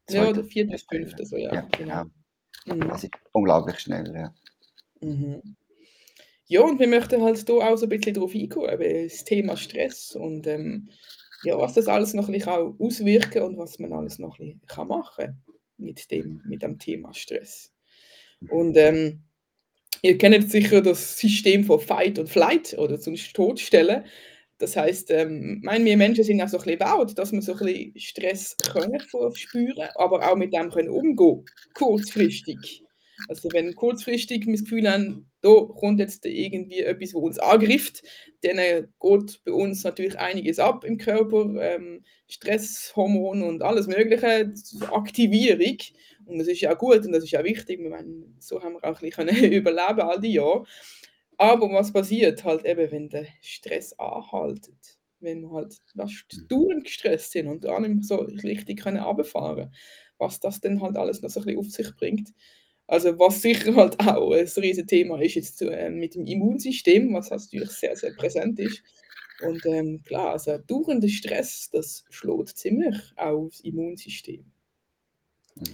Ja, 0.10 0.30
oder 0.30 0.44
vierte 0.44 0.72
bis 0.72 0.84
fünfte, 0.84 1.26
so 1.26 1.36
ja. 1.36 1.54
ja 1.54 1.62
genau. 1.78 2.06
Mhm. 2.66 2.88
Das 2.88 3.04
ist 3.04 3.14
unglaublich 3.32 3.80
schnell, 3.80 4.14
ja. 4.14 4.34
Mhm. 5.02 5.56
Ja, 6.48 6.62
und 6.62 6.80
wir 6.80 6.88
möchten 6.88 7.24
halt 7.24 7.44
hier 7.46 7.56
auch 7.56 7.76
so 7.76 7.86
ein 7.86 7.90
bisschen 7.90 8.14
darauf 8.14 8.34
eingehen, 8.34 9.08
das 9.10 9.24
Thema 9.24 9.58
Stress 9.58 10.16
und 10.16 10.46
ähm, 10.46 10.90
ja, 11.44 11.58
was 11.58 11.74
das 11.74 11.88
alles 11.88 12.14
noch 12.14 12.28
ein 12.28 12.34
bisschen 12.34 12.76
auswirken 12.80 13.44
und 13.44 13.58
was 13.58 13.80
man 13.80 13.94
alles 13.94 14.20
noch 14.20 14.40
ein 14.40 14.60
bisschen 14.60 14.88
machen 14.88 15.16
kann 15.18 15.42
mit 15.78 16.12
dem, 16.12 16.42
mit 16.46 16.62
dem 16.62 16.80
Thema 16.80 17.14
Stress. 17.14 17.72
Und 18.50 18.78
ähm, 18.78 19.24
ihr 20.02 20.18
kennt 20.18 20.50
sicher 20.52 20.82
das 20.82 21.18
System 21.18 21.64
von 21.64 21.80
Fight 21.80 22.20
und 22.20 22.30
Flight 22.30 22.76
oder 22.78 23.00
zum 23.00 23.16
Todstellen. 23.16 24.06
Das 24.58 24.78
heißt, 24.78 25.12
ähm, 25.12 25.60
mein, 25.64 25.84
wir 25.84 25.98
Menschen 25.98 26.24
sind 26.24 26.42
auch 26.42 26.48
so 26.48 26.58
ein 26.58 26.64
bisschen 26.64 26.80
gebaut, 26.80 27.18
dass 27.18 27.32
wir 27.34 27.42
so 27.42 27.54
ein 27.54 27.60
bisschen 27.60 28.00
Stress 28.00 28.56
können 28.72 29.02
spüren, 29.34 29.90
aber 29.96 30.32
auch 30.32 30.36
mit 30.38 30.54
dem 30.54 30.70
können 30.70 30.90
umgehen, 30.90 31.46
kurzfristig. 31.74 32.84
Also 33.28 33.50
wenn 33.54 33.74
kurzfristig 33.76 34.46
wir 34.46 34.54
das 34.54 34.64
Gefühl 34.64 34.90
haben, 34.90 35.30
da 35.42 35.62
kommt 35.80 36.00
jetzt 36.00 36.26
irgendwie 36.26 36.80
etwas, 36.82 37.14
wo 37.14 37.20
uns 37.20 37.40
angreift, 37.40 38.02
dann 38.42 38.58
geht 38.58 39.44
bei 39.46 39.52
uns 39.52 39.84
natürlich 39.84 40.18
einiges 40.20 40.60
ab 40.60 40.84
im 40.84 40.98
Körper, 40.98 41.56
ähm, 41.62 42.04
Stresshormon 42.28 43.44
und 43.44 43.62
alles 43.62 43.88
Mögliche, 43.88 44.54
Aktivierung. 44.92 45.78
Und 46.26 46.40
das 46.40 46.48
ist 46.48 46.62
ja 46.62 46.74
gut 46.74 47.06
und 47.06 47.12
das 47.12 47.24
ist 47.24 47.32
ja 47.32 47.44
wichtig. 47.44 47.80
Ich 47.80 47.90
meine, 47.90 48.26
so 48.40 48.62
haben 48.62 48.74
wir 48.74 48.84
auch 48.84 49.02
ein 49.02 49.10
bisschen 49.10 49.54
überleben 49.54 50.02
all 50.02 50.20
die 50.20 50.34
Jahre. 50.34 50.66
Aber 51.38 51.70
was 51.72 51.92
passiert 51.92 52.44
halt 52.44 52.66
eben, 52.66 52.92
wenn 52.92 53.10
der 53.10 53.28
Stress 53.42 53.94
anhaltet? 54.00 54.98
Wenn 55.20 55.42
wir 55.42 55.52
halt 55.52 55.78
dauernd 56.50 56.84
gestresst 56.84 57.32
sind 57.32 57.48
und 57.48 57.62
gar 57.62 57.80
nicht 57.80 58.06
so 58.06 58.18
richtig 58.18 58.82
können 58.82 59.00
runterfahren 59.00 59.72
was 60.18 60.40
das 60.40 60.62
dann 60.62 60.82
halt 60.82 60.98
alles 60.98 61.22
noch 61.22 61.30
so 61.30 61.40
ein 61.42 61.46
bisschen 61.46 61.60
auf 61.60 61.70
sich 61.72 61.96
bringt. 61.96 62.34
Also 62.88 63.18
was 63.18 63.42
sicher 63.42 63.76
halt 63.76 64.00
auch 64.08 64.32
ein 64.32 64.48
riesiges 64.48 64.86
Thema 64.86 65.22
ist 65.22 65.36
jetzt 65.36 65.62
äh, 65.62 65.90
mit 65.90 66.16
dem 66.16 66.26
Immunsystem, 66.26 67.14
was 67.14 67.32
natürlich 67.32 67.72
sehr, 67.72 67.96
sehr 67.96 68.14
präsent 68.14 68.60
ist. 68.60 68.82
Und 69.42 69.66
ähm, 69.66 70.02
klar, 70.04 70.32
also 70.32 70.58
dauernder 70.60 71.10
Stress, 71.10 71.70
das 71.72 72.06
schlägt 72.10 72.58
ziemlich 72.58 72.96
aufs 73.18 73.60
Immunsystem. 73.62 74.46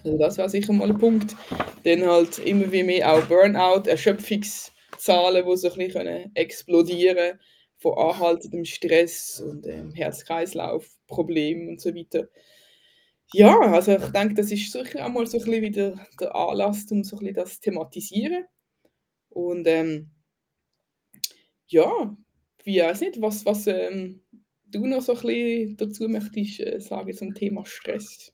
Also 0.03 0.17
das 0.17 0.37
war 0.37 0.49
sicher 0.49 0.73
mal 0.73 0.89
ein 0.89 0.97
Punkt. 0.97 1.35
Dann 1.83 2.05
halt 2.05 2.39
immer 2.39 2.71
wie 2.71 2.83
mehr 2.83 3.13
auch 3.13 3.25
Burnout, 3.25 3.89
Erschöpfungszahlen, 5.01 5.45
die 5.45 5.57
so 5.57 5.71
ein 5.71 5.77
bisschen 5.77 6.35
explodieren 6.35 7.15
können 7.15 7.39
von 7.77 7.97
anhaltendem 7.97 8.65
Stress 8.65 9.39
und 9.39 9.65
ähm, 9.65 9.91
Herz-Kreislauf-Problemen 9.93 11.69
und 11.69 11.81
so 11.81 11.93
weiter. 11.95 12.29
Ja, 13.33 13.57
also 13.59 13.93
ich 13.93 14.05
denke, 14.11 14.35
das 14.35 14.51
ist 14.51 14.71
sicher 14.71 15.05
auch 15.05 15.09
mal 15.09 15.25
so 15.25 15.37
ein 15.37 15.45
bisschen 15.45 15.61
wieder 15.63 16.05
der 16.19 16.35
Anlass, 16.35 16.85
um 16.91 17.03
so 17.03 17.15
ein 17.15 17.19
bisschen 17.19 17.35
das 17.35 17.55
zu 17.55 17.61
thematisieren. 17.61 18.45
Und 19.29 19.67
ähm, 19.67 20.11
ja, 21.67 22.15
ich 22.63 22.81
weiß 22.81 23.01
nicht, 23.01 23.21
was, 23.21 23.45
was 23.45 23.65
ähm, 23.67 24.21
du 24.65 24.85
noch 24.85 25.01
so 25.01 25.13
ein 25.13 25.21
bisschen 25.21 25.77
dazu 25.77 26.07
möchtest 26.09 26.59
äh, 26.59 26.79
sagen 26.79 27.13
zum 27.13 27.33
Thema 27.33 27.65
Stress. 27.65 28.33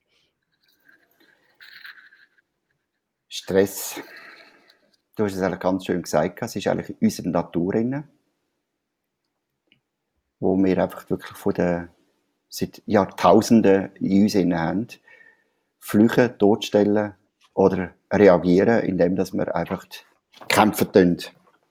Stress, 3.30 4.02
du 5.18 5.26
hast 5.26 5.36
es 5.36 5.42
eigentlich 5.42 5.60
ganz 5.60 5.86
schön 5.86 6.02
gesagt, 6.02 6.42
es 6.42 6.56
ist 6.56 6.68
eigentlich 6.68 6.90
in 6.90 7.08
unserer 7.08 7.30
Natur 7.30 7.74
drin, 7.74 8.04
wo 10.40 10.56
wir 10.58 10.78
einfach 10.82 11.10
wirklich 11.10 11.36
von 11.36 11.54
der 11.54 11.90
seit 12.50 12.82
Jahrtausenden 12.86 13.92
in 13.96 14.24
uns 14.24 14.36
haben, 14.36 14.88
flüchen, 15.80 16.38
totstellen 16.38 17.16
oder 17.54 17.94
reagieren, 18.12 18.84
indem 18.84 19.16
dass 19.16 19.34
wir 19.34 19.54
einfach 19.56 19.86
kämpfen 20.48 20.92
tun. 20.92 21.18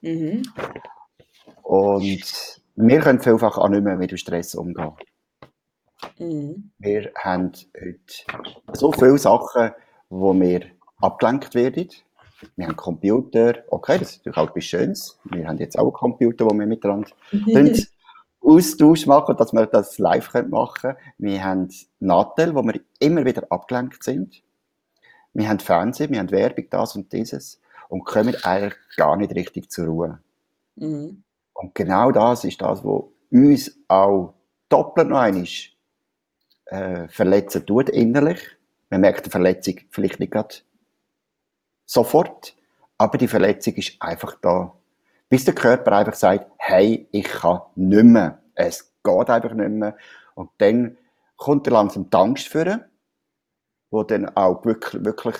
Mhm. 0.01 0.43
Und 1.63 2.61
wir 2.75 3.01
können 3.01 3.21
vielfach 3.21 3.59
auch 3.59 3.69
nicht 3.69 3.85
mehr 3.85 3.97
mit 3.97 4.11
dem 4.11 4.19
Stress 4.19 4.55
umgehen. 4.55 4.93
Mhm. 6.19 6.73
Wir 6.79 7.13
haben 7.17 7.53
heute 7.81 8.43
so 8.73 8.93
viele 8.93 9.19
Sachen, 9.19 9.71
wo 10.09 10.35
wir 10.35 10.67
abgelenkt 10.99 11.55
werden. 11.55 11.89
Wir 12.57 12.67
haben 12.67 12.77
Computer, 12.77 13.55
okay, 13.69 13.99
das 13.99 14.11
ist 14.11 14.19
natürlich 14.19 14.39
auch 14.39 14.51
etwas 14.51 14.65
Schönes. 14.65 15.19
Wir 15.25 15.49
haben 15.49 15.59
jetzt 15.59 15.79
auch 15.79 15.91
Computer, 15.91 16.45
wo 16.47 16.51
wir 16.51 16.67
miteinander 16.67 17.11
Austausch 18.41 19.07
machen, 19.07 19.37
dass 19.37 19.53
wir 19.53 19.67
das 19.67 19.99
live 19.99 20.33
machen 20.49 20.75
können. 20.81 20.97
Wir 21.19 21.43
haben 21.43 21.69
Nachteile, 21.99 22.55
wo 22.55 22.63
wir 22.63 22.81
immer 23.01 23.25
wieder 23.25 23.45
abgelenkt 23.51 24.05
sind. 24.05 24.43
Wir 25.33 25.49
haben 25.49 25.59
Fernsehen, 25.59 26.13
wir 26.13 26.21
haben 26.21 26.31
Werbung, 26.31 26.67
das 26.71 26.95
und 26.95 27.13
dieses 27.13 27.61
und 27.89 28.05
kommen 28.05 28.35
eigentlich 28.43 28.75
gar 28.97 29.17
nicht 29.17 29.35
richtig 29.35 29.71
zur 29.71 29.87
Ruhe. 29.87 30.21
Mhm. 30.77 31.23
Und 31.55 31.75
genau 31.75 32.11
das 32.13 32.45
ist 32.45 32.61
das, 32.61 32.85
was 32.85 33.05
uns 33.31 33.79
auch 33.89 34.35
doppelt 34.69 35.09
noch 35.09 35.19
einmal 35.19 35.47
äh, 36.67 37.09
verletzen 37.09 37.67
tut, 37.67 37.89
innerlich. 37.91 38.41
Man 38.91 39.01
merkt 39.01 39.27
die 39.27 39.31
Verletzung 39.31 39.81
vielleicht 39.91 40.21
nicht 40.21 40.33
gerade 40.33 40.55
sofort, 41.87 42.55
aber 42.99 43.17
die 43.17 43.29
Verletzung 43.29 43.75
ist 43.75 43.97
einfach 44.01 44.37
da 44.43 44.77
bis 45.29 45.45
der 45.45 45.55
Körper 45.55 45.93
einfach 45.93 46.15
sagt, 46.15 46.51
hey, 46.59 47.09
ich 47.11 47.25
kann 47.25 47.61
nicht 47.75 48.05
mehr. 48.05 48.43
Es 48.55 48.93
geht 49.03 49.31
einfach 49.31 49.53
nicht 49.55 49.71
mehr. 49.71 49.97
Und 50.35 50.51
dann 50.59 50.97
kommt 51.37 51.67
er 51.67 51.73
langsam 51.73 52.09
die 52.09 52.17
Angst 52.17 52.49
führen, 52.49 52.85
wo 53.91 54.03
dann 54.03 54.29
auch 54.37 54.65
wirklich, 54.65 55.05
wirklich 55.05 55.37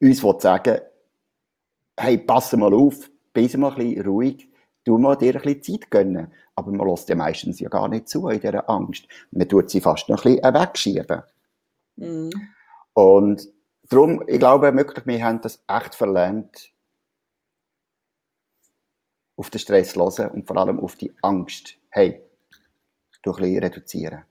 uns 0.00 0.42
sagen 0.42 0.80
hey, 1.96 2.18
pass 2.18 2.52
mal 2.54 2.74
auf, 2.74 3.08
bist 3.32 3.56
mal 3.56 3.70
ein 3.70 3.76
bisschen 3.76 4.06
ruhig, 4.06 4.48
du 4.84 4.98
mal 4.98 5.16
dir 5.16 5.36
ein 5.36 5.42
bisschen 5.42 5.80
Zeit 5.80 5.90
gönnen. 5.90 6.32
Aber 6.56 6.72
man 6.72 6.88
lässt 6.88 7.08
ja 7.08 7.14
meistens 7.14 7.60
ja 7.60 7.68
gar 7.68 7.88
nicht 7.88 8.08
zu 8.08 8.28
in 8.28 8.40
dieser 8.40 8.68
Angst. 8.68 9.06
Man 9.30 9.48
tut 9.48 9.70
sie 9.70 9.80
fast 9.80 10.08
noch 10.08 10.24
ein 10.24 10.36
bisschen 10.36 10.54
wegschieben. 10.54 11.22
Mhm. 11.96 12.30
Und 12.94 13.48
darum, 13.88 14.22
ich 14.26 14.38
glaube 14.38 14.74
wirklich, 14.76 15.06
wir 15.06 15.24
haben 15.24 15.40
das 15.40 15.62
echt 15.68 15.94
verlernt, 15.94 16.72
auf 19.36 19.50
den 19.50 19.58
Stress 19.58 19.96
hören 19.96 20.30
und 20.30 20.46
vor 20.46 20.56
allem 20.56 20.78
auf 20.80 20.96
die 20.96 21.12
Angst, 21.22 21.76
hey, 21.90 22.20
durch 23.22 23.40
ein 23.40 23.58
reduzieren. 23.58 24.24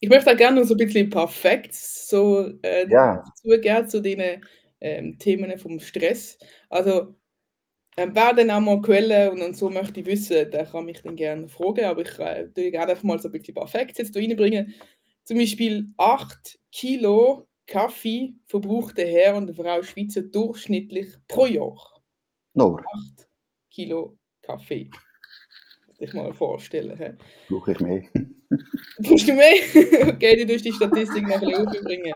Ich 0.00 0.08
möchte 0.08 0.30
auch 0.30 0.36
gerne 0.36 0.60
noch 0.60 0.66
so 0.66 0.74
ein 0.74 0.78
bisschen 0.78 1.06
ein 1.06 1.10
paar 1.10 1.28
Facts 1.28 2.08
so, 2.08 2.52
äh, 2.62 2.88
ja. 2.88 3.24
zugeben 3.34 3.88
zu 3.88 4.00
den 4.00 4.44
ähm, 4.80 5.18
Themen 5.18 5.58
vom 5.58 5.80
Stress. 5.80 6.38
Also, 6.68 7.14
ähm, 7.96 8.10
wer 8.12 8.34
dann 8.34 8.50
auch 8.50 8.60
mal 8.60 8.82
Quellen 8.82 9.32
und, 9.32 9.42
und, 9.42 9.56
so 9.56 9.70
möchte 9.70 10.00
ich 10.00 10.06
wissen, 10.06 10.50
der 10.50 10.66
kann 10.66 10.84
mich 10.84 11.02
dann 11.02 11.16
gerne 11.16 11.48
fragen, 11.48 11.84
aber 11.84 12.02
ich 12.02 12.18
äh, 12.18 12.70
gerne 12.70 12.92
einfach 12.92 13.04
mal 13.04 13.18
so 13.18 13.28
ein 13.28 13.32
bisschen 13.32 13.52
ein 13.52 13.60
paar 13.60 13.68
Facts 13.68 13.98
jetzt 13.98 14.16
reinbringen. 14.16 14.74
Zum 15.24 15.38
Beispiel 15.38 15.88
8 15.96 16.58
Kilo 16.70 17.48
Kaffee 17.66 18.34
verbraucht 18.46 18.98
der 18.98 19.06
Herr 19.06 19.36
und 19.36 19.46
die 19.46 19.54
Frau 19.54 19.82
Schweizer 19.82 20.22
durchschnittlich 20.22 21.08
pro 21.28 21.46
Jahr. 21.46 22.02
Nur. 22.54 22.80
8 22.80 23.28
Kilo 23.70 24.18
Kaffee. 24.42 24.90
Muss 25.88 26.00
ich 26.00 26.12
mal 26.12 26.32
vorstellen. 26.32 27.18
Brauche 27.48 27.72
ich 27.72 27.80
mehr. 27.80 28.02
Brauchst 28.98 29.28
du 29.28 29.32
mehr? 29.32 30.08
okay, 30.08 30.44
du 30.44 30.52
musst 30.52 30.64
die 30.64 30.72
Statistik 30.72 31.26
noch 31.26 31.40
ein 31.40 31.48
bisschen 31.48 31.68
aufbringen. 31.68 32.12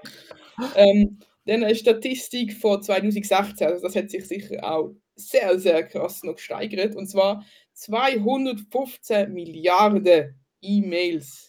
Ähm, 0.76 1.18
dann 1.46 1.64
eine 1.64 1.74
Statistik 1.74 2.52
von 2.52 2.82
2016, 2.82 3.66
also 3.66 3.82
das 3.82 3.96
hat 3.96 4.10
sich 4.10 4.26
sicher 4.28 4.62
auch 4.62 4.94
sehr, 5.14 5.58
sehr 5.58 5.82
krass 5.84 6.22
noch 6.22 6.34
gesteigert. 6.34 6.94
Und 6.94 7.08
zwar 7.08 7.44
215 7.72 9.32
Milliarden 9.32 10.38
E-Mails 10.60 11.47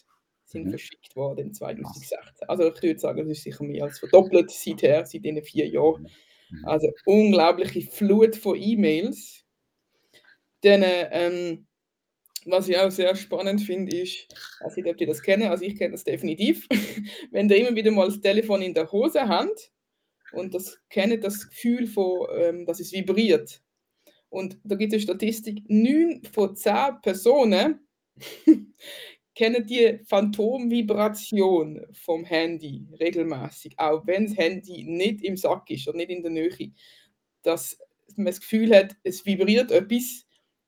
sind 0.50 0.66
mhm. 0.66 0.72
verschickt 0.72 1.16
worden 1.16 1.48
in 1.48 1.54
2016. 1.54 2.18
Also 2.48 2.72
ich 2.74 2.82
würde 2.82 3.00
sagen, 3.00 3.20
das 3.20 3.30
ist 3.30 3.44
sicher 3.44 3.64
mehr 3.64 3.84
als 3.84 4.00
verdoppelt 4.00 4.50
seither, 4.50 5.06
seit 5.06 5.24
diesen 5.24 5.44
vier 5.44 5.68
Jahren. 5.68 6.10
Mhm. 6.50 6.66
Also 6.66 6.92
unglaubliche 7.06 7.82
Flut 7.82 8.36
von 8.36 8.60
E-Mails. 8.60 9.46
Dann, 10.62 10.84
ähm, 10.84 11.68
was 12.46 12.68
ich 12.68 12.78
auch 12.78 12.92
sehr 12.92 13.16
spannend 13.16 13.62
finde, 13.62 13.96
ist, 13.96 14.28
ich 14.32 14.66
weiß 14.66 14.76
nicht, 14.76 14.88
ob 14.88 15.00
ihr 15.00 15.08
das 15.08 15.22
kennen, 15.22 15.50
also 15.50 15.64
ich 15.64 15.78
kenne 15.78 15.92
das 15.92 16.04
definitiv, 16.04 16.68
wenn 17.32 17.50
ihr 17.50 17.58
immer 17.58 17.76
wieder 17.76 17.92
mal 17.92 18.08
das 18.08 18.20
Telefon 18.20 18.62
in 18.62 18.74
der 18.74 18.92
Hose 18.92 19.28
habt 19.28 19.72
und 20.34 20.54
das 20.54 20.80
kennt 20.90 21.24
das 21.24 21.48
Gefühl 21.48 21.88
von, 21.88 22.28
ähm, 22.36 22.66
dass 22.66 22.80
es 22.80 22.92
vibriert. 22.92 23.62
Und 24.30 24.60
da 24.64 24.76
gibt 24.76 24.94
es 24.94 24.98
eine 24.98 25.04
Statistik, 25.04 25.64
9 25.68 26.24
von 26.32 26.56
10 26.56 27.02
Personen 27.02 27.88
kennen 29.40 29.66
die 29.66 30.02
Phantomvibration 30.06 31.86
vom 31.94 32.26
Handy 32.26 32.86
regelmäßig, 33.00 33.80
auch 33.80 34.06
wenn 34.06 34.26
das 34.28 34.36
Handy 34.36 34.84
nicht 34.84 35.24
im 35.24 35.38
Sack 35.38 35.70
ist 35.70 35.88
oder 35.88 35.96
nicht 35.96 36.10
in 36.10 36.22
der 36.22 36.32
Nähe. 36.32 36.74
Dass 37.44 37.80
man 38.18 38.26
das 38.26 38.42
Gefühl 38.42 38.76
hat, 38.76 38.98
es 39.04 39.26
vibriert 39.26 39.72
etwas 39.72 40.26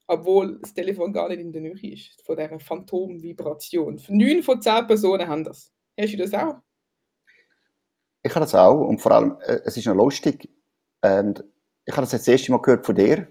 obwohl 0.08 0.60
das 0.60 0.74
Telefon 0.74 1.14
gar 1.14 1.30
nicht 1.30 1.40
in 1.40 1.54
der 1.54 1.62
Nähe 1.62 1.94
ist, 1.94 2.22
von 2.26 2.36
dieser 2.36 2.60
Phantomvibration. 2.60 4.02
Neun 4.10 4.44
von 4.44 4.62
zehn 4.62 4.86
Personen 4.86 5.26
haben 5.26 5.46
das. 5.46 5.72
Hast 5.98 6.14
du 6.14 6.18
das 6.18 6.34
auch? 6.34 6.56
Ich 8.24 8.36
habe 8.36 8.42
das 8.44 8.54
auch 8.54 8.88
und 8.88 9.00
vor 9.00 9.14
allem, 9.14 9.38
äh, 9.46 9.62
es 9.64 9.78
ist 9.78 9.88
noch 9.88 9.96
lustig, 9.96 10.50
ähm, 11.02 11.34
ich 11.86 11.94
habe 11.94 12.02
das 12.02 12.12
jetzt 12.12 12.28
das 12.28 12.34
erste 12.34 12.52
Mal 12.52 12.62
gehört 12.62 12.86
von 12.86 12.96
dir, 12.96 13.28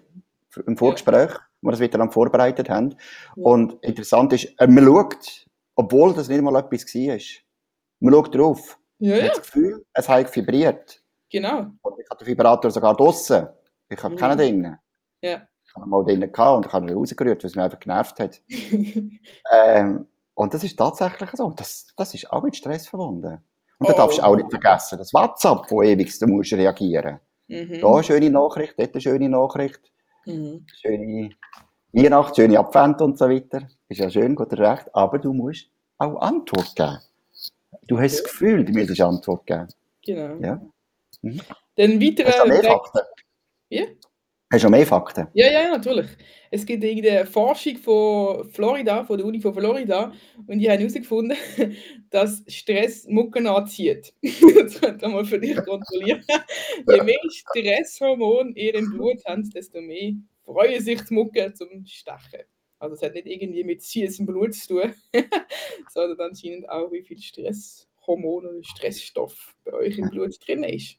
im 0.67 0.77
Vorgespräch, 0.77 1.31
ja. 1.31 1.50
Wo 1.61 1.69
wir 1.69 1.73
das 1.73 1.81
wieder 1.81 1.99
dann 1.99 2.11
vorbereitet 2.11 2.69
haben. 2.71 2.91
Ja. 3.37 3.45
Und 3.45 3.75
interessant 3.83 4.33
ist, 4.33 4.53
äh, 4.59 4.67
man 4.67 4.85
schaut, 4.85 5.47
obwohl 5.75 6.15
das 6.15 6.29
nicht 6.29 6.43
mal 6.43 6.57
etwas 6.57 6.95
war, 6.95 7.19
man 8.01 8.15
schaut 8.15 8.35
drauf. 8.35 8.79
Ja, 8.99 9.17
man 9.17 9.25
hat 9.25 9.39
das 9.39 9.43
Gefühl, 9.43 9.85
es 9.93 10.09
hat 10.09 10.37
vibriert. 10.37 11.03
Genau. 11.31 11.67
Und 11.83 12.01
ich 12.01 12.11
habe 12.11 12.19
den 12.19 12.27
Vibrator 12.27 12.71
sogar 12.71 12.97
draußen. 12.97 13.49
Ich 13.89 14.03
habe 14.03 14.15
ja. 14.15 14.21
keinen 14.21 14.39
drinnen. 14.39 14.79
Ja. 15.23 15.43
Ich 15.65 15.75
habe 15.77 15.87
mal 15.87 16.05
drinnen 16.05 16.33
gehabt 16.33 16.57
und 16.57 16.67
ich 16.67 16.73
habe 16.73 16.87
ihn 16.87 16.97
rausgerührt, 16.97 17.43
weil 17.43 17.49
es 17.49 17.55
mich 17.55 17.65
einfach 17.65 17.79
genervt 17.79 18.19
hat. 18.19 18.43
ähm, 19.53 20.07
und 20.35 20.55
das 20.55 20.65
ist 20.65 20.77
tatsächlich 20.77 21.31
so. 21.35 21.51
Das, 21.51 21.87
das 21.97 22.15
ist 22.15 22.31
auch 22.33 22.43
mit 22.43 22.57
Stress 22.57 22.89
verbunden. 22.89 23.39
Und 23.79 23.87
oh. 23.87 23.93
da 23.93 23.93
darfst 23.93 24.19
du 24.19 24.23
auch 24.23 24.37
nicht 24.37 24.51
vergessen, 24.51 24.99
das 24.99 25.15
WhatsApp, 25.15 25.71
wo 25.71 25.83
ewig 25.83 26.19
du 26.19 26.27
musst 26.27 26.53
reagieren. 26.53 27.21
Mhm. 27.49 27.81
Da 27.81 27.93
eine 27.93 28.03
schöne 28.05 28.31
Nachricht, 28.31 28.75
dort 28.79 28.95
eine 28.95 29.01
schöne 29.01 29.29
Nachricht. 29.29 29.81
Mhm. 30.27 30.67
Schöne 30.81 31.31
Weihnacht, 31.93 32.37
schöne 32.37 32.59
Abwende 32.59 33.05
und 33.05 33.19
so 33.19 33.29
weiter. 33.29 33.69
Ist 33.89 33.99
ja 33.99 34.11
schön, 34.11 34.35
gut 34.35 34.53
recht. 34.53 34.95
Aber 34.95 35.19
du 35.19 35.33
musst 35.33 35.69
auch 35.99 36.21
Antwort 36.21 36.75
geben. 36.77 36.99
Du 37.87 37.99
hast 37.99 38.19
das 38.19 38.25
Gefühl, 38.25 38.65
du 38.65 38.73
müsstest 38.73 39.01
Antwort 39.01 39.47
geben. 39.47 39.69
Genau. 40.05 40.37
Ja. 40.41 40.61
Mhm. 41.23 41.41
Dann 41.77 42.01
weiter. 42.01 42.47
mehr 42.47 42.63
Fakten? 42.63 43.01
Ja? 43.71 43.85
Hast 44.53 44.65
du 44.65 44.67
noch 44.67 44.77
mehr 44.77 44.87
Fakten? 44.87 45.29
Ja, 45.33 45.49
ja, 45.49 45.71
natürlich. 45.71 46.09
Es 46.51 46.67
gibt 46.67 46.83
irgendeine 46.83 47.25
Forschung 47.25 47.77
von 47.77 48.51
Florida, 48.51 49.05
von 49.05 49.17
der 49.17 49.25
Uni 49.25 49.41
von 49.41 49.55
Florida, 49.55 50.13
und 50.49 50.59
die 50.59 50.69
haben 50.69 50.79
herausgefunden, 50.79 51.37
dass 52.11 52.43
Stress 52.49 53.07
Mucken 53.07 53.47
anzieht. 53.47 54.13
das 54.23 54.81
könnte 54.81 55.07
man 55.07 55.13
mal 55.13 55.25
für 55.25 55.39
dich 55.39 55.55
kontrollieren. 55.55 56.25
Je 56.89 57.03
mehr 57.03 57.21
Stresshormon 57.31 58.57
ihr 58.57 58.75
im 58.75 58.91
Blut 58.91 59.25
haben, 59.25 59.49
desto 59.51 59.81
mehr 59.81 60.15
freuen 60.45 60.83
sich 60.83 61.01
die 61.03 61.15
Mucken 61.15 61.55
zum 61.55 61.87
Stechen. 61.87 62.45
Also 62.81 62.97
es 62.97 63.03
hat 63.03 63.15
nicht 63.15 63.29
irgendwie 63.29 63.63
mit 63.63 63.83
süßem 63.83 64.27
Blut 64.27 64.55
zu 64.55 64.81
tun, 64.81 64.95
sondern 65.91 66.31
anscheinend 66.31 66.69
auch, 66.69 66.91
wie 66.91 67.03
viel 67.03 67.19
Stresshormon 67.19 68.47
oder 68.47 68.65
Stressstoff 68.65 69.55
bei 69.65 69.75
euch 69.75 69.97
im 69.97 70.11
Blut 70.11 70.37
drin 70.45 70.65
ist. 70.65 70.97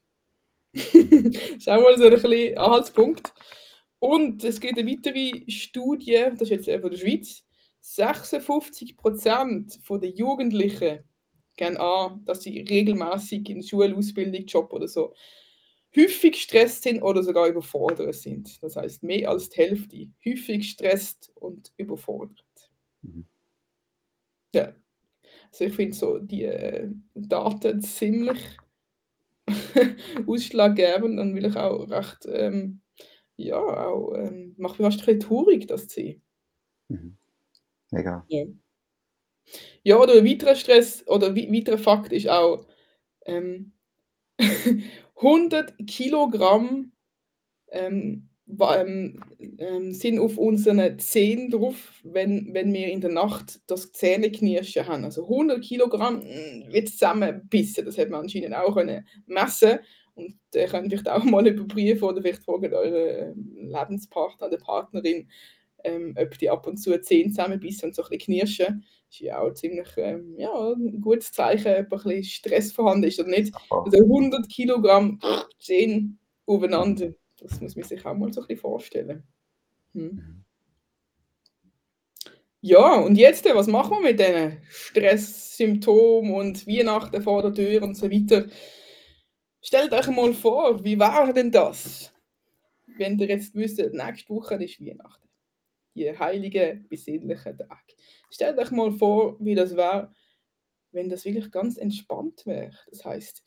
Schauen 0.74 1.32
wir 1.64 1.82
mal 1.82 1.98
so 1.98 2.04
ein 2.04 2.10
bisschen 2.10 2.58
Anhaltspunkt. 2.58 3.32
Und 3.98 4.42
es 4.42 4.60
gibt 4.60 4.78
eine 4.78 4.90
weitere 4.90 5.44
Studie, 5.48 6.24
das 6.30 6.50
ist 6.50 6.66
jetzt 6.66 6.80
von 6.80 6.90
der 6.90 6.98
Schweiz. 6.98 7.44
56% 7.82 10.00
der 10.00 10.10
Jugendlichen 10.10 11.00
gehen 11.56 11.76
an, 11.76 12.24
dass 12.24 12.42
sie 12.42 12.60
regelmäßig 12.60 13.50
in 13.50 13.62
Schule, 13.62 13.94
Ausbildung, 13.94 14.46
Job 14.46 14.72
oder 14.72 14.88
so 14.88 15.14
häufig 15.94 16.32
gestresst 16.32 16.84
sind 16.84 17.02
oder 17.02 17.22
sogar 17.22 17.48
überfordert 17.48 18.14
sind. 18.14 18.62
Das 18.62 18.76
heißt, 18.76 19.02
mehr 19.02 19.28
als 19.28 19.50
die 19.50 19.60
Hälfte 19.60 20.08
häufig 20.24 20.60
gestresst 20.60 21.30
und 21.34 21.70
überfordert. 21.76 22.42
Mhm. 23.02 23.26
Ja, 24.54 24.74
also 25.50 25.64
ich 25.64 25.74
finde 25.74 25.96
so 25.96 26.18
die 26.18 26.44
äh, 26.44 26.88
Daten 27.14 27.82
ziemlich 27.82 28.38
ausschlaggebend 30.26 31.18
und 31.18 31.34
will 31.34 31.46
ich 31.46 31.56
auch 31.56 31.88
recht, 31.90 32.26
ähm, 32.26 32.80
ja, 33.36 33.58
auch, 33.58 34.14
ähm, 34.14 34.54
macht 34.58 34.78
mich 34.80 34.86
fast 34.96 35.04
traurig, 35.22 35.66
das 35.66 35.88
zu 35.88 35.96
sehen. 35.96 36.22
Mhm. 36.88 37.16
Mega. 37.92 38.24
Ja. 38.28 38.44
ja, 39.84 39.96
oder 39.98 40.14
ein 40.14 40.24
weiterer 40.24 40.54
Stress 40.54 41.06
oder 41.08 41.34
weiterer 41.36 41.78
Fakt 41.78 42.12
ist 42.12 42.28
auch, 42.28 42.66
ähm, 43.26 43.72
100 45.22 45.74
Kilogramm 45.88 46.92
ähm, 47.70 48.30
ähm, 48.60 49.20
ähm, 49.58 49.92
sind 49.92 50.18
auf 50.18 50.38
unseren 50.38 50.98
Zähnen 50.98 51.50
drauf, 51.50 51.92
wenn, 52.04 52.52
wenn 52.52 52.72
wir 52.72 52.88
in 52.88 53.00
der 53.00 53.10
Nacht 53.10 53.60
das 53.66 53.92
Zähneknirschen 53.92 54.86
haben. 54.86 55.04
Also 55.04 55.22
100 55.24 55.62
Kilogramm 55.62 56.18
mm, 56.18 56.72
wird 56.72 56.88
zusammenbissen. 56.88 57.84
Das 57.84 57.98
hat 57.98 58.10
man 58.10 58.22
anscheinend 58.22 58.54
auch 58.54 58.74
können 58.74 59.06
messen 59.26 59.78
und 60.14 60.36
ihr 60.54 60.66
könnt 60.66 60.88
vielleicht 60.88 61.08
auch 61.08 61.24
mal 61.24 61.46
überprüfen 61.48 62.04
oder 62.04 62.20
vielleicht 62.20 62.44
fragen 62.44 62.74
eure 62.74 63.32
ähm, 63.32 63.56
Lebenspartner 63.56 64.48
oder 64.48 64.58
Partnerin, 64.58 65.28
ähm, 65.84 66.14
ob 66.18 66.38
die 66.38 66.50
ab 66.50 66.66
und 66.66 66.76
zu 66.76 67.00
Zähne 67.00 67.30
zusammenbissen 67.30 67.88
und 67.88 67.94
so 67.94 68.02
ein 68.02 68.10
bisschen 68.10 68.24
knirschen. 68.24 68.84
Das 69.08 69.20
ist 69.20 69.20
ja 69.20 69.40
auch 69.40 69.52
ziemlich 69.52 69.88
ähm, 69.96 70.34
ja, 70.36 70.52
ein 70.52 71.00
gutes 71.00 71.32
Zeichen, 71.32 71.72
ob 71.72 71.78
ein 71.78 71.88
bisschen 71.88 72.24
Stress 72.24 72.72
vorhanden 72.72 73.08
ist 73.08 73.20
oder 73.20 73.30
nicht. 73.30 73.54
Also 73.70 73.98
100 73.98 74.48
Kilogramm 74.48 75.20
Zähne 75.58 76.16
aufeinander 76.46 77.12
das 77.42 77.60
muss 77.60 77.76
man 77.76 77.84
sich 77.84 78.04
auch 78.04 78.14
mal 78.14 78.32
so 78.32 78.40
ein 78.40 78.46
bisschen 78.46 78.60
vorstellen. 78.60 79.22
Hm. 79.92 80.02
Mhm. 80.02 80.44
Ja, 82.64 83.00
und 83.00 83.16
jetzt, 83.16 83.44
was 83.44 83.66
machen 83.66 83.90
wir 83.90 84.12
mit 84.12 84.20
diesen 84.20 84.62
Stresssymptomen 84.68 86.32
und 86.32 86.64
Weihnachten 86.68 87.20
vor 87.20 87.42
der 87.42 87.52
Tür 87.52 87.82
und 87.82 87.96
so 87.96 88.08
weiter? 88.08 88.46
Stellt 89.60 89.92
euch 89.92 90.06
mal 90.06 90.32
vor, 90.32 90.84
wie 90.84 90.96
war 90.96 91.32
denn 91.32 91.50
das, 91.50 92.12
wenn 92.86 93.18
ihr 93.18 93.26
jetzt 93.26 93.56
wisst, 93.56 93.78
nächste 93.78 94.32
Woche 94.32 94.54
ist 94.62 94.80
Weihnachten, 94.80 95.28
die 95.96 96.16
heilige, 96.16 96.84
besinnliche 96.88 97.56
Tag. 97.56 97.82
Stellt 98.30 98.56
euch 98.58 98.70
mal 98.70 98.92
vor, 98.92 99.36
wie 99.40 99.56
das 99.56 99.76
wäre, 99.76 100.12
wenn 100.92 101.08
das 101.08 101.24
wirklich 101.24 101.50
ganz 101.50 101.78
entspannt 101.78 102.46
wäre. 102.46 102.78
Das 102.90 103.04
heißt, 103.04 103.42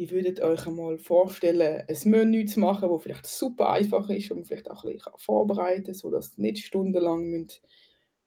Ihr 0.00 0.10
würdet 0.12 0.40
euch 0.40 0.66
einmal 0.66 0.96
vorstellen, 0.96 1.82
ein 1.86 2.10
Menü 2.10 2.46
zu 2.46 2.58
machen, 2.58 2.88
das 2.88 3.02
vielleicht 3.02 3.26
super 3.26 3.68
einfach 3.68 4.08
ist 4.08 4.30
und 4.30 4.46
vielleicht 4.46 4.70
auch 4.70 4.82
ein 4.82 4.94
bisschen 4.94 5.12
vorbereiten 5.18 5.84
kann, 5.84 5.94
sodass 5.94 6.38
ihr 6.38 6.42
nicht 6.42 6.64
stundenlang 6.64 7.46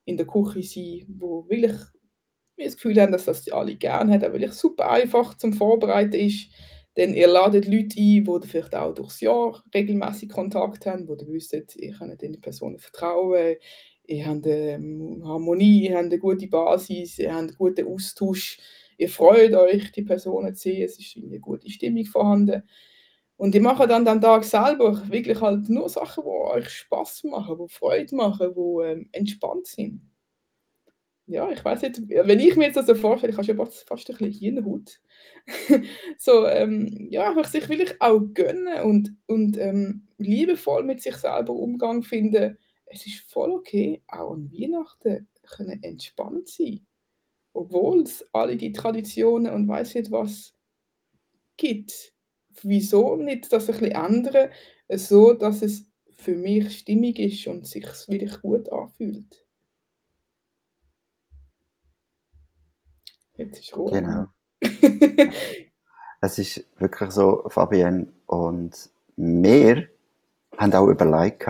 in 0.05 0.17
der 0.17 0.27
Küche 0.27 0.61
sein 0.61 1.07
wo 1.17 1.49
wirklich 1.49 1.81
wir 2.57 2.65
das 2.65 2.75
Gefühl 2.75 3.01
haben, 3.01 3.11
dass 3.11 3.25
das 3.25 3.49
alle 3.49 3.75
gerne 3.75 4.13
haben, 4.13 4.33
weil 4.33 4.43
es 4.43 4.59
super 4.59 4.91
einfach 4.91 5.35
zum 5.35 5.53
Vorbereiten 5.53 6.13
ist. 6.13 6.51
Denn 6.95 7.15
ihr 7.15 7.27
ladet 7.27 7.65
Leute 7.65 7.99
ein, 7.99 8.23
die 8.23 8.47
vielleicht 8.47 8.75
auch 8.75 8.93
durchs 8.93 9.21
Jahr 9.21 9.63
regelmäßig 9.73 10.29
Kontakt 10.29 10.85
haben, 10.85 11.07
wo 11.07 11.15
ihr 11.15 11.27
wisst, 11.27 11.53
ihr 11.75 11.93
könnt 11.93 12.21
den 12.21 12.39
Personen 12.39 12.77
vertrauen, 12.77 13.55
ihr 14.05 14.25
habt 14.27 14.45
eine 14.45 15.23
Harmonie, 15.23 15.87
ihr 15.87 15.95
habt 15.95 16.05
eine 16.05 16.19
gute 16.19 16.47
Basis, 16.47 17.17
ihr 17.17 17.33
habt 17.33 17.39
einen 17.39 17.57
guten 17.57 17.87
Austausch 17.87 18.59
ihr 18.97 19.09
freut 19.09 19.53
euch, 19.53 19.91
die 19.91 20.03
Personen 20.03 20.55
zu 20.55 20.63
sehen, 20.63 20.83
es 20.83 20.99
ist 20.99 21.17
eine 21.17 21.39
gute 21.39 21.69
Stimmung 21.69 22.05
vorhanden. 22.05 22.63
Und 23.35 23.55
ihr 23.55 23.61
macht 23.61 23.89
dann 23.89 24.05
den 24.05 24.21
Tag 24.21 24.43
selber 24.43 25.01
wirklich 25.09 25.41
halt 25.41 25.67
nur 25.69 25.89
Sachen, 25.89 26.23
die 26.23 26.29
euch 26.29 26.69
Spaß 26.69 27.25
machen, 27.25 27.57
die 27.57 27.73
Freude 27.73 28.15
machen, 28.15 28.53
die 28.55 28.83
ähm, 28.85 29.09
entspannt 29.11 29.67
sind. 29.67 30.01
Ja, 31.25 31.49
ich 31.49 31.63
weiß 31.63 31.81
nicht, 31.81 32.01
wenn 32.09 32.39
ich 32.39 32.55
mir 32.55 32.65
jetzt 32.65 32.75
das 32.75 32.85
so 32.85 32.95
vorstelle, 32.95 33.31
ich 33.31 33.37
habe 33.37 33.45
schon 33.45 33.57
fast 33.87 34.09
ein 34.09 34.17
bisschen 34.17 34.31
Hirnhaut. 34.31 34.99
so, 36.17 36.45
ähm, 36.47 37.07
ja, 37.09 37.29
einfach 37.29 37.45
sich 37.45 37.67
wirklich 37.69 37.99
auch 38.01 38.19
gönnen 38.33 38.83
und, 38.83 39.15
und 39.27 39.57
ähm, 39.57 40.07
liebevoll 40.17 40.83
mit 40.83 41.01
sich 41.01 41.15
selber 41.15 41.53
Umgang 41.53 42.03
finden. 42.03 42.57
Es 42.85 43.05
ist 43.05 43.31
voll 43.31 43.51
okay, 43.51 44.03
auch 44.07 44.33
an 44.33 44.51
Weihnachten 44.51 45.27
können 45.43 45.81
entspannt 45.81 46.49
sein 46.49 46.85
obwohl 47.53 48.03
es 48.03 48.27
alle 48.33 48.57
die 48.57 48.73
Traditionen 48.73 49.53
und 49.53 49.67
weiß 49.67 49.95
nicht 49.95 50.11
was 50.11 50.53
gibt. 51.57 52.13
Wieso 52.61 53.15
nicht 53.15 53.51
das 53.51 53.69
ein 53.69 53.79
bisschen 53.79 53.91
ändern, 53.91 54.49
so 54.89 55.33
dass 55.33 55.61
es 55.61 55.85
für 56.17 56.35
mich 56.35 56.79
stimmig 56.79 57.19
ist 57.19 57.47
und 57.47 57.67
sich 57.67 57.85
wirklich 58.07 58.41
gut 58.41 58.71
anfühlt? 58.71 59.45
Jetzt 63.35 63.59
ist 63.59 63.75
Ruhe. 63.75 63.91
Genau. 63.91 64.25
es 66.21 66.37
ist 66.37 66.65
wirklich 66.79 67.11
so, 67.11 67.43
Fabienne, 67.47 68.13
und 68.27 68.89
wir 69.15 69.89
haben 70.57 70.73
auch 70.73 70.87
überlegt, 70.87 71.47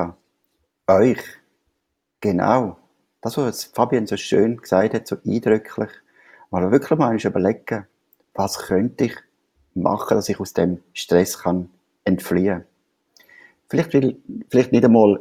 euch 0.88 1.22
genau 2.22 2.83
das, 3.24 3.38
was 3.38 3.64
Fabian 3.64 4.06
so 4.06 4.18
schön 4.18 4.58
gesagt 4.58 4.94
hat, 4.94 5.08
so 5.08 5.16
eindrücklich, 5.26 5.90
mal 6.52 6.72
wirklich 6.72 7.00
mal 7.00 7.18
überlegen, 7.18 7.88
was 8.34 8.60
könnte 8.60 9.06
ich 9.06 9.16
machen, 9.74 10.16
dass 10.16 10.30
ich 10.30 10.40
aus 10.40 10.54
dem 10.54 10.84
Stress 10.94 11.40
kann 11.40 11.70
entfliehen 12.04 12.66
Vielleicht, 13.70 13.92
vielleicht 14.50 14.72
nicht 14.72 14.86
einmal 14.86 15.20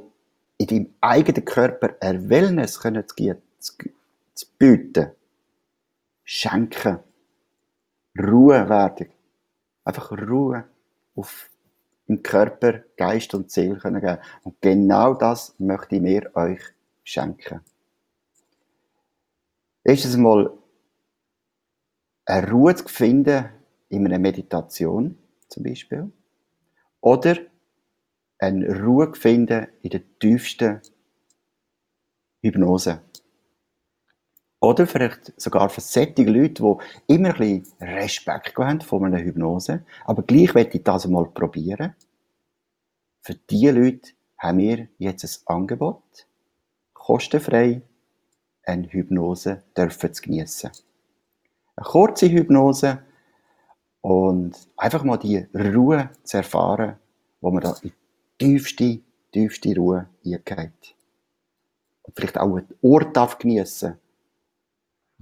in 0.58 0.66
deinem 0.66 0.94
eigenen 1.00 1.44
Körper 1.44 1.96
ein 2.00 2.28
Wellness 2.28 2.74
zu, 2.74 2.94
zu, 3.58 3.72
zu 4.34 4.46
bieten. 4.58 5.12
Schenken. 6.24 6.98
Ruhe 8.18 8.68
werden. 8.68 9.08
Einfach 9.84 10.12
Ruhe 10.12 10.64
auf 11.14 11.48
im 12.08 12.22
Körper, 12.22 12.80
Geist 12.96 13.32
und 13.32 13.50
Seele 13.50 13.78
können 13.78 14.00
geben. 14.02 14.18
Und 14.42 14.60
genau 14.60 15.14
das 15.14 15.54
möchte 15.58 15.96
ich 15.96 16.02
mir 16.02 16.30
euch 16.34 16.60
schenken. 17.04 17.60
Erstens 19.85 20.16
mal 20.16 20.53
eine 22.25 22.51
Ruhe 22.51 22.75
zu 22.75 22.87
finden 22.88 23.51
in 23.88 24.07
einer 24.07 24.18
Meditation 24.18 25.18
zum 25.49 25.62
Beispiel. 25.64 26.11
Oder 27.01 27.37
eine 28.38 28.81
Ruhe 28.81 29.12
finden 29.14 29.68
in 29.83 29.90
der 29.90 30.18
tiefsten 30.18 30.81
Hypnose. 32.42 33.03
Oder 34.61 34.87
vielleicht 34.87 35.40
sogar 35.40 35.68
für 35.68 35.81
solche 35.81 36.23
Leute, 36.23 36.62
die 37.09 37.14
immer 37.14 37.35
ein 37.40 37.66
Respekt 37.81 38.57
haben 38.57 38.81
vor 38.81 39.05
einer 39.05 39.18
Hypnose, 39.18 39.85
aber 40.05 40.23
gleich 40.23 40.55
möchte 40.55 40.79
ich 40.79 40.85
das 40.85 41.09
mal 41.09 41.27
probieren. 41.27 41.97
Für 43.23 43.35
diese 43.35 43.73
Leute 43.73 44.12
haben 44.38 44.59
wir 44.59 44.88
jetzt 44.99 45.25
ein 45.25 45.57
Angebot, 45.57 46.29
kostenfrei 46.92 47.83
eine 48.64 48.87
Hypnose 48.88 49.62
dürfen 49.77 50.12
zu 50.12 50.22
geniessen. 50.22 50.70
Eine 51.77 51.87
kurze 51.87 52.29
Hypnose 52.29 53.03
und 54.01 54.57
einfach 54.77 55.05
mal 55.05 55.16
die 55.16 55.46
Ruhe 55.55 56.11
zu 56.22 56.38
erfahren, 56.38 56.96
wo 57.40 57.51
man 57.51 57.62
da 57.62 57.75
in 57.83 57.92
tiefste, 58.38 59.01
tiefste 59.33 59.77
Ruhe 59.77 60.09
eingeht. 60.25 60.94
Und 62.03 62.16
vielleicht 62.16 62.38
auch 62.38 62.57
einen 62.57 62.68
Ort 62.83 63.16
darf 63.16 63.38
geniessen 63.38 63.98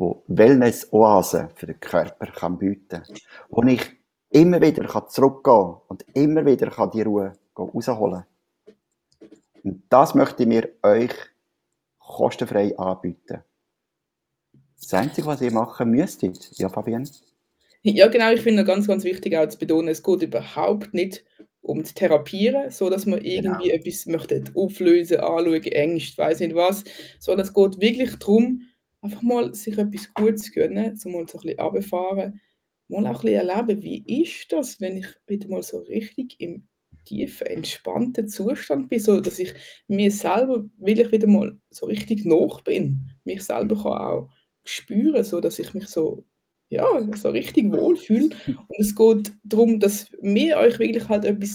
wo 0.00 0.24
Wellness-Oase 0.29 1.50
für 1.55 1.66
den 1.66 1.79
Körper 1.79 2.26
kann 2.26 2.59
bieten 2.59 3.03
kann. 3.03 3.16
Wo 3.50 3.62
ich 3.64 3.98
immer 4.31 4.61
wieder 4.61 4.88
zurückgehen 5.09 5.42
kann 5.42 5.76
und 5.88 6.05
immer 6.14 6.44
wieder 6.46 6.70
die 6.88 7.03
Ruhe 7.03 7.35
rausholen 7.57 8.24
kann. 8.24 8.76
Und 9.62 9.83
das 9.90 10.14
möchte 10.14 10.42
ich 10.42 10.48
mir 10.48 10.70
euch 10.83 11.12
kostenfrei 12.11 12.77
anbieten. 12.79 13.42
Das 14.81 14.94
Einzige, 14.94 15.27
was 15.27 15.42
ihr 15.42 15.53
machen 15.53 15.90
müsstet, 15.90 16.51
ja, 16.59 16.68
Fabienne? 16.68 17.09
Ja, 17.83 18.09
genau. 18.09 18.33
Ich 18.33 18.40
finde 18.40 18.64
ganz, 18.64 18.87
ganz 18.87 19.05
wichtig 19.05 19.37
auch 19.37 19.49
zu 19.49 19.59
betonen, 19.59 19.88
es 19.88 20.03
geht 20.03 20.23
überhaupt 20.23 20.94
nicht 20.94 21.25
um 21.62 21.85
zu 21.85 21.94
therapieren, 21.94 22.70
so 22.70 22.88
dass 22.88 23.07
man 23.07 23.23
irgendwie 23.23 23.68
genau. 23.68 23.75
etwas 23.75 24.07
möchte 24.07 24.42
auflösen, 24.55 25.20
anschauen, 25.20 25.62
Ängste, 25.62 26.18
weiß 26.18 26.40
nicht 26.40 26.55
was, 26.55 26.85
sondern 27.18 27.46
es 27.46 27.53
geht 27.53 27.81
wirklich 27.81 28.16
darum, 28.16 28.62
einfach 29.03 29.23
mal 29.23 29.55
sich 29.55 29.77
etwas 29.77 30.12
Gutes 30.14 30.53
gönnen, 30.53 30.96
so 30.96 31.09
mal 31.09 31.27
so 31.29 31.38
ein 31.38 31.42
bisschen 31.42 31.61
runterfahren, 31.61 32.40
mal 32.88 33.07
auch 33.07 33.23
ein 33.23 33.31
bisschen 33.31 33.49
erleben, 33.49 33.83
wie 33.83 34.23
ist 34.23 34.53
das, 34.53 34.81
wenn 34.81 34.96
ich 34.96 35.07
wieder 35.27 35.49
mal 35.49 35.62
so 35.62 35.79
richtig 35.79 36.37
im 36.40 36.66
tiefen, 37.04 37.46
entspannten 37.46 38.28
Zustand 38.28 38.88
bin, 38.88 39.00
so 39.00 39.20
dass 39.20 39.38
ich 39.38 39.54
mir 39.88 40.10
selber 40.10 40.64
wirklich 40.78 41.12
wieder 41.12 41.26
mal 41.26 41.58
so 41.70 41.86
richtig 41.86 42.24
nach 42.24 42.60
bin, 42.62 43.10
mich 43.24 43.42
selber 43.42 43.76
kann 43.76 43.92
auch 43.92 44.30
spüren, 44.64 45.24
so 45.24 45.40
dass 45.40 45.58
ich 45.58 45.74
mich 45.74 45.88
so 45.88 46.24
ja, 46.70 46.86
so 47.16 47.30
richtig 47.30 47.72
wohlfühle. 47.72 48.30
Und 48.46 48.78
es 48.78 48.94
geht 48.94 49.32
darum, 49.42 49.80
dass 49.80 50.10
wir 50.22 50.56
euch 50.56 50.78
wirklich 50.78 51.08
halt 51.08 51.24
etwas 51.24 51.52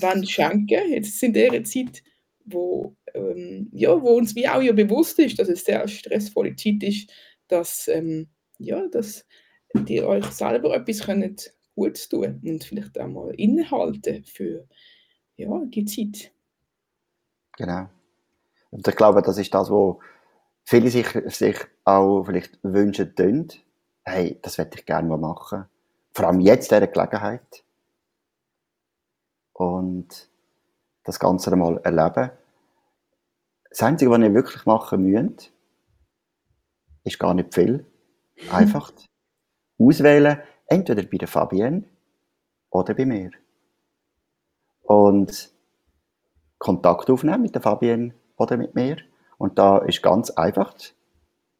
wollen 0.00 0.26
schenken 0.26 0.90
jetzt 0.90 1.22
in 1.22 1.32
der 1.32 1.62
Zeit, 1.64 2.02
wo, 2.44 2.96
ähm, 3.14 3.68
ja, 3.72 4.00
wo 4.00 4.16
uns 4.16 4.34
wie 4.34 4.48
auch 4.48 4.62
ja 4.62 4.72
bewusst 4.72 5.18
ist, 5.18 5.38
dass 5.38 5.48
es 5.48 5.64
sehr 5.64 5.86
stressvolle 5.86 6.56
Zeit 6.56 6.82
ist, 6.82 7.10
dass, 7.48 7.88
ähm, 7.88 8.28
ja, 8.58 8.86
dass 8.88 9.24
ihr 9.86 10.06
euch 10.06 10.24
selber 10.26 10.74
etwas 10.74 11.00
könnt 11.04 11.52
Gutes 11.78 12.08
tun 12.08 12.40
und 12.44 12.64
vielleicht 12.64 12.98
auch 12.98 13.06
mal 13.06 13.30
innehalten 13.36 14.24
für 14.24 14.66
ja, 15.36 15.64
die 15.64 15.84
Zeit. 15.84 16.32
Genau. 17.56 17.88
Und 18.70 18.86
ich 18.86 18.96
glaube, 18.96 19.22
das 19.22 19.38
ist 19.38 19.54
das, 19.54 19.70
wo 19.70 20.00
viele 20.64 20.90
sich, 20.90 21.08
sich 21.26 21.56
auch 21.84 22.24
vielleicht 22.24 22.58
wünschen 22.62 23.14
tun. 23.14 23.48
Hey, 24.04 24.38
das 24.42 24.58
hätte 24.58 24.78
ich 24.78 24.86
gerne 24.86 25.08
mal 25.08 25.18
machen. 25.18 25.66
Vor 26.12 26.26
allem 26.26 26.40
jetzt 26.40 26.72
in 26.72 26.80
dieser 26.80 26.88
Gelegenheit. 26.88 27.64
Und 29.52 30.28
das 31.04 31.18
Ganze 31.18 31.52
einmal 31.52 31.78
erleben. 31.78 32.30
Das 33.70 33.82
Einzige, 33.82 34.10
was 34.10 34.20
ihr 34.20 34.34
wirklich 34.34 34.66
machen 34.66 35.04
müsst, 35.04 35.52
ist 37.04 37.18
gar 37.18 37.34
nicht 37.34 37.54
viel. 37.54 37.86
Einfach 38.50 38.92
auswählen, 39.78 40.40
entweder 40.68 41.02
bei 41.02 41.16
der 41.18 41.28
Fabienne 41.28 41.84
oder 42.70 42.94
bei 42.94 43.04
mir. 43.04 43.30
Und 44.82 45.50
Kontakt 46.58 47.10
aufnehmen 47.10 47.42
mit 47.42 47.54
der 47.54 47.62
Fabienne 47.62 48.14
oder 48.36 48.56
mit 48.56 48.74
mir. 48.74 48.98
Und 49.38 49.58
da 49.58 49.78
ist 49.78 50.02
ganz 50.02 50.30
einfach. 50.30 50.74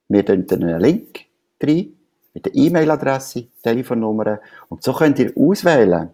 Wir 0.09 0.25
tun 0.25 0.47
einen 0.51 0.81
Link 0.81 1.27
rein 1.62 1.94
mit 2.35 2.47
der 2.47 2.55
E-Mail-Adresse, 2.55 3.49
Telefonnummer 3.62 4.40
und 4.68 4.83
so 4.83 4.92
könnt 4.92 5.18
ihr 5.18 5.33
auswählen, 5.37 6.11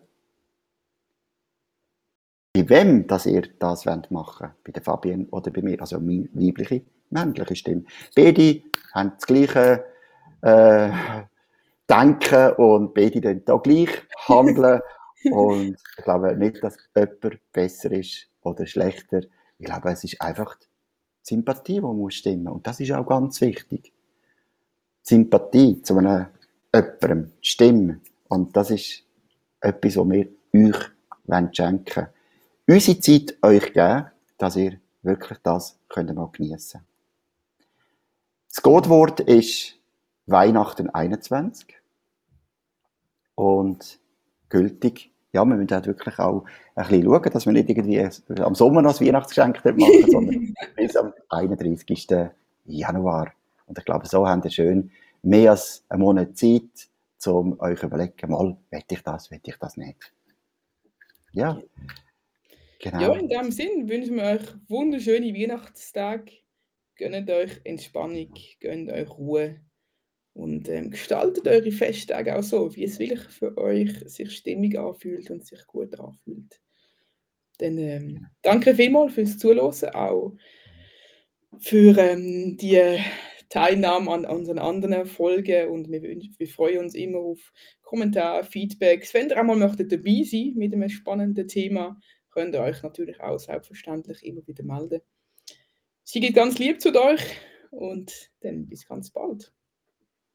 bei 2.54 2.68
wem 2.68 3.06
dass 3.06 3.26
ihr 3.26 3.42
das 3.58 3.84
machen 3.84 4.10
wollt. 4.10 4.64
Bei 4.64 4.72
der 4.72 4.82
Fabienne 4.82 5.26
oder 5.30 5.50
bei 5.50 5.60
mir. 5.60 5.80
Also 5.80 5.98
meine 6.00 6.28
weibliche, 6.32 6.82
männliche 7.10 7.56
Stimme. 7.56 7.84
Beide 8.14 8.62
haben 8.92 9.12
das 9.16 9.26
gleiche 9.26 9.84
äh, 10.40 10.90
Denken 11.88 12.52
und 12.52 12.94
beide 12.94 13.20
dann 13.20 13.44
da 13.44 13.56
gleich 13.56 13.90
handeln. 14.28 14.80
und 15.30 15.76
ich 15.98 16.04
glaube 16.04 16.36
nicht, 16.36 16.62
dass 16.62 16.76
jemand 16.94 17.40
besser 17.52 17.92
ist 17.92 18.28
oder 18.42 18.66
schlechter. 18.66 19.20
Ich 19.58 19.66
glaube, 19.66 19.90
es 19.90 20.04
ist 20.04 20.20
einfach 20.20 20.56
die 20.56 20.66
Sympathie, 21.22 21.74
die 21.74 21.80
muss 21.80 22.14
stimmen. 22.14 22.48
Und 22.48 22.66
das 22.66 22.80
ist 22.80 22.92
auch 22.92 23.06
ganz 23.06 23.40
wichtig. 23.40 23.92
Sympathie 25.02 25.82
zu 25.82 25.96
einem 25.98 26.26
jemandem, 26.74 27.32
die 27.42 27.46
Stimme. 27.46 28.00
Und 28.28 28.56
das 28.56 28.70
ist 28.70 29.04
etwas, 29.60 29.96
was 29.96 30.08
wir 30.08 30.28
euch 30.52 31.56
schenken 31.56 31.96
wollen 31.96 32.08
unsere 32.66 33.00
Zeit 33.00 33.36
euch 33.42 33.72
geben, 33.72 34.06
dass 34.38 34.56
ihr 34.56 34.80
wirklich 35.02 35.38
das 35.42 35.78
könnt 35.88 36.14
mal 36.14 36.30
geniessen 36.32 36.80
Das 38.48 38.62
Codewort 38.62 39.20
ist 39.20 39.74
Weihnachten 40.26 40.90
21 40.90 41.74
und 43.34 43.98
gültig. 44.48 45.10
Ja, 45.32 45.44
wir 45.44 45.56
müssen 45.56 45.70
halt 45.70 45.86
wirklich 45.86 46.18
auch 46.18 46.44
ein 46.76 46.86
bisschen 46.88 47.04
schauen, 47.04 47.30
dass 47.32 47.46
wir 47.46 47.52
nicht 47.52 47.68
irgendwie 47.68 48.08
am 48.40 48.54
Sommer 48.54 48.82
noch 48.82 49.00
ein 49.00 49.06
Weihnachtsgeschenk 49.06 49.64
machen, 49.64 50.04
sondern 50.10 50.54
bis 50.76 50.96
am 50.96 51.12
31. 51.28 52.08
Januar. 52.64 53.32
Und 53.66 53.78
ich 53.78 53.84
glaube, 53.84 54.06
so 54.06 54.26
habt 54.28 54.44
ihr 54.44 54.50
schön 54.50 54.90
mehr 55.22 55.52
als 55.52 55.84
einen 55.88 56.02
Monat 56.02 56.36
Zeit, 56.36 56.88
um 57.26 57.58
euch 57.58 57.80
zu 57.80 57.86
überlegen, 57.86 58.30
mal, 58.30 58.56
will 58.70 58.82
ich 58.88 59.02
das, 59.02 59.30
will 59.30 59.40
ich 59.42 59.56
das 59.58 59.76
nicht. 59.76 60.12
Ja, 61.32 61.58
Genau. 62.84 63.00
Ja, 63.00 63.14
in 63.14 63.28
dem 63.28 63.50
Sinn 63.50 63.88
wünschen 63.88 64.16
wir 64.16 64.24
euch 64.24 64.42
wunderschöne 64.68 65.32
Weihnachtstage. 65.32 66.32
Gönnt 66.96 67.30
euch 67.30 67.58
Entspannung, 67.64 68.34
gönnt 68.60 68.90
euch 68.90 69.08
Ruhe 69.08 69.60
und 70.34 70.68
ähm, 70.68 70.90
gestaltet 70.90 71.46
eure 71.46 71.70
Festtage 71.70 72.36
auch 72.36 72.42
so, 72.42 72.74
wie 72.74 72.84
es 72.84 72.98
wirklich 72.98 73.20
für 73.20 73.56
euch 73.56 73.92
sich 74.06 74.32
stimmig 74.32 74.78
anfühlt 74.78 75.30
und 75.30 75.46
sich 75.46 75.64
gut 75.66 75.98
anfühlt. 75.98 76.60
Dann 77.58 77.78
ähm, 77.78 78.26
danke 78.42 78.74
vielmals 78.74 79.14
fürs 79.14 79.38
Zuhören, 79.38 79.94
auch 79.94 80.32
für 81.60 81.96
ähm, 81.98 82.56
die 82.56 82.98
Teilnahme 83.48 84.10
an 84.10 84.24
unseren 84.24 84.58
anderen 84.58 85.06
Folgen 85.06 85.68
und 85.68 85.88
wir, 85.88 86.02
wir, 86.02 86.48
freuen 86.48 86.80
uns 86.80 86.96
immer 86.96 87.18
auf 87.18 87.52
Kommentare, 87.82 88.42
Feedbacks. 88.42 89.14
Wenn 89.14 89.30
ihr 89.30 89.38
auch 89.38 89.44
mal 89.44 89.56
möchtet 89.56 89.92
dabei 89.92 90.24
sein 90.24 90.54
mit 90.56 90.72
einem 90.72 90.88
spannenden 90.88 91.46
Thema, 91.46 92.00
könnt 92.30 92.56
ihr 92.56 92.62
euch 92.62 92.82
natürlich 92.82 93.20
auch 93.20 93.38
selbstverständlich 93.38 94.24
immer 94.24 94.44
wieder 94.48 94.64
melden. 94.64 95.00
Sie 96.02 96.18
geht 96.18 96.34
ganz 96.34 96.58
lieb 96.58 96.80
zu 96.80 96.92
euch 97.00 97.22
und 97.70 98.12
dann 98.40 98.66
bis 98.66 98.86
ganz 98.86 99.10
bald. 99.10 99.52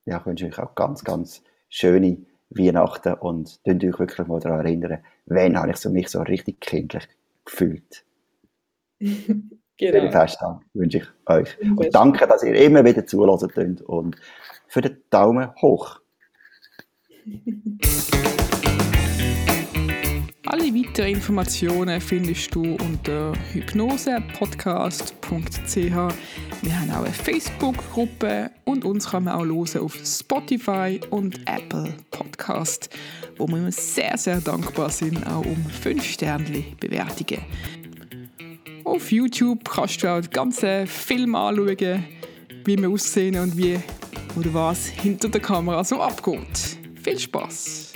Ja, 0.10 0.18
ich 0.18 0.26
wünsche 0.26 0.48
euch 0.48 0.58
auch 0.58 0.74
ganz, 0.74 1.04
ganz 1.04 1.44
schöne 1.70 2.18
Weihnachten 2.50 3.14
und 3.14 3.60
könnt 3.64 3.84
euch 3.84 4.00
wirklich 4.00 4.28
mal 4.28 4.40
daran 4.40 4.66
erinnern, 4.66 5.04
wann 5.28 5.56
habe 5.56 5.70
ich 5.70 5.78
so 5.78 5.92
mich 5.92 6.10
so 6.10 6.20
richtig 6.22 6.60
kindlich 6.62 7.08
gefühlt. 7.46 8.04
genau. 9.00 9.54
Vielen 9.78 10.12
Festdank 10.12 10.64
wünsche 10.74 10.98
ich 10.98 11.08
euch. 11.28 11.56
Und 11.62 11.94
danke, 11.94 12.26
dass 12.26 12.42
ihr 12.42 12.56
immer 12.56 12.84
wieder 12.84 13.06
zulassen 13.06 13.78
und 13.86 14.16
für 14.68 14.82
den 14.82 14.98
Daumen 15.12 15.54
hoch. 15.62 16.00
Alle 20.52 20.74
weiteren 20.74 21.10
Informationen 21.10 22.02
findest 22.02 22.56
du 22.56 22.76
unter 22.76 23.34
hypnosepodcast.ch. 23.54 25.76
Wir 25.76 26.80
haben 26.80 26.90
auch 26.90 27.04
eine 27.04 27.14
Facebook-Gruppe 27.14 28.50
und 28.66 28.84
uns 28.84 29.12
kann 29.12 29.26
man 29.26 29.36
auch 29.36 29.46
hören 29.46 29.84
auf 29.84 29.96
Spotify 30.04 31.00
und 31.12 31.48
Apple 31.48 31.94
Podcast, 32.10 32.90
wo 33.38 33.48
wir 33.48 33.72
sehr, 33.72 34.18
sehr 34.18 34.42
dankbar 34.42 34.90
sind, 34.90 35.24
auch 35.28 35.46
um 35.46 35.64
5 35.66 36.04
Sterne 36.04 36.64
Bewertungen. 36.80 37.44
Auf 38.86 39.12
YouTube 39.12 39.70
kannst 39.70 40.02
du 40.02 40.12
auch 40.12 40.22
den 40.22 40.32
ganzen 40.32 40.88
Film 40.88 41.36
anschauen, 41.36 42.06
wie 42.66 42.76
wir 42.76 42.90
aussehen 42.90 43.38
und 43.38 43.56
wie 43.56 43.80
oder 44.36 44.52
was 44.56 44.88
hinter 44.88 45.30
der 45.30 45.42
Kamera 45.42 45.84
so 45.84 46.02
abgeht. 46.02 46.80
Viel 47.04 47.20
Spaß! 47.20 47.94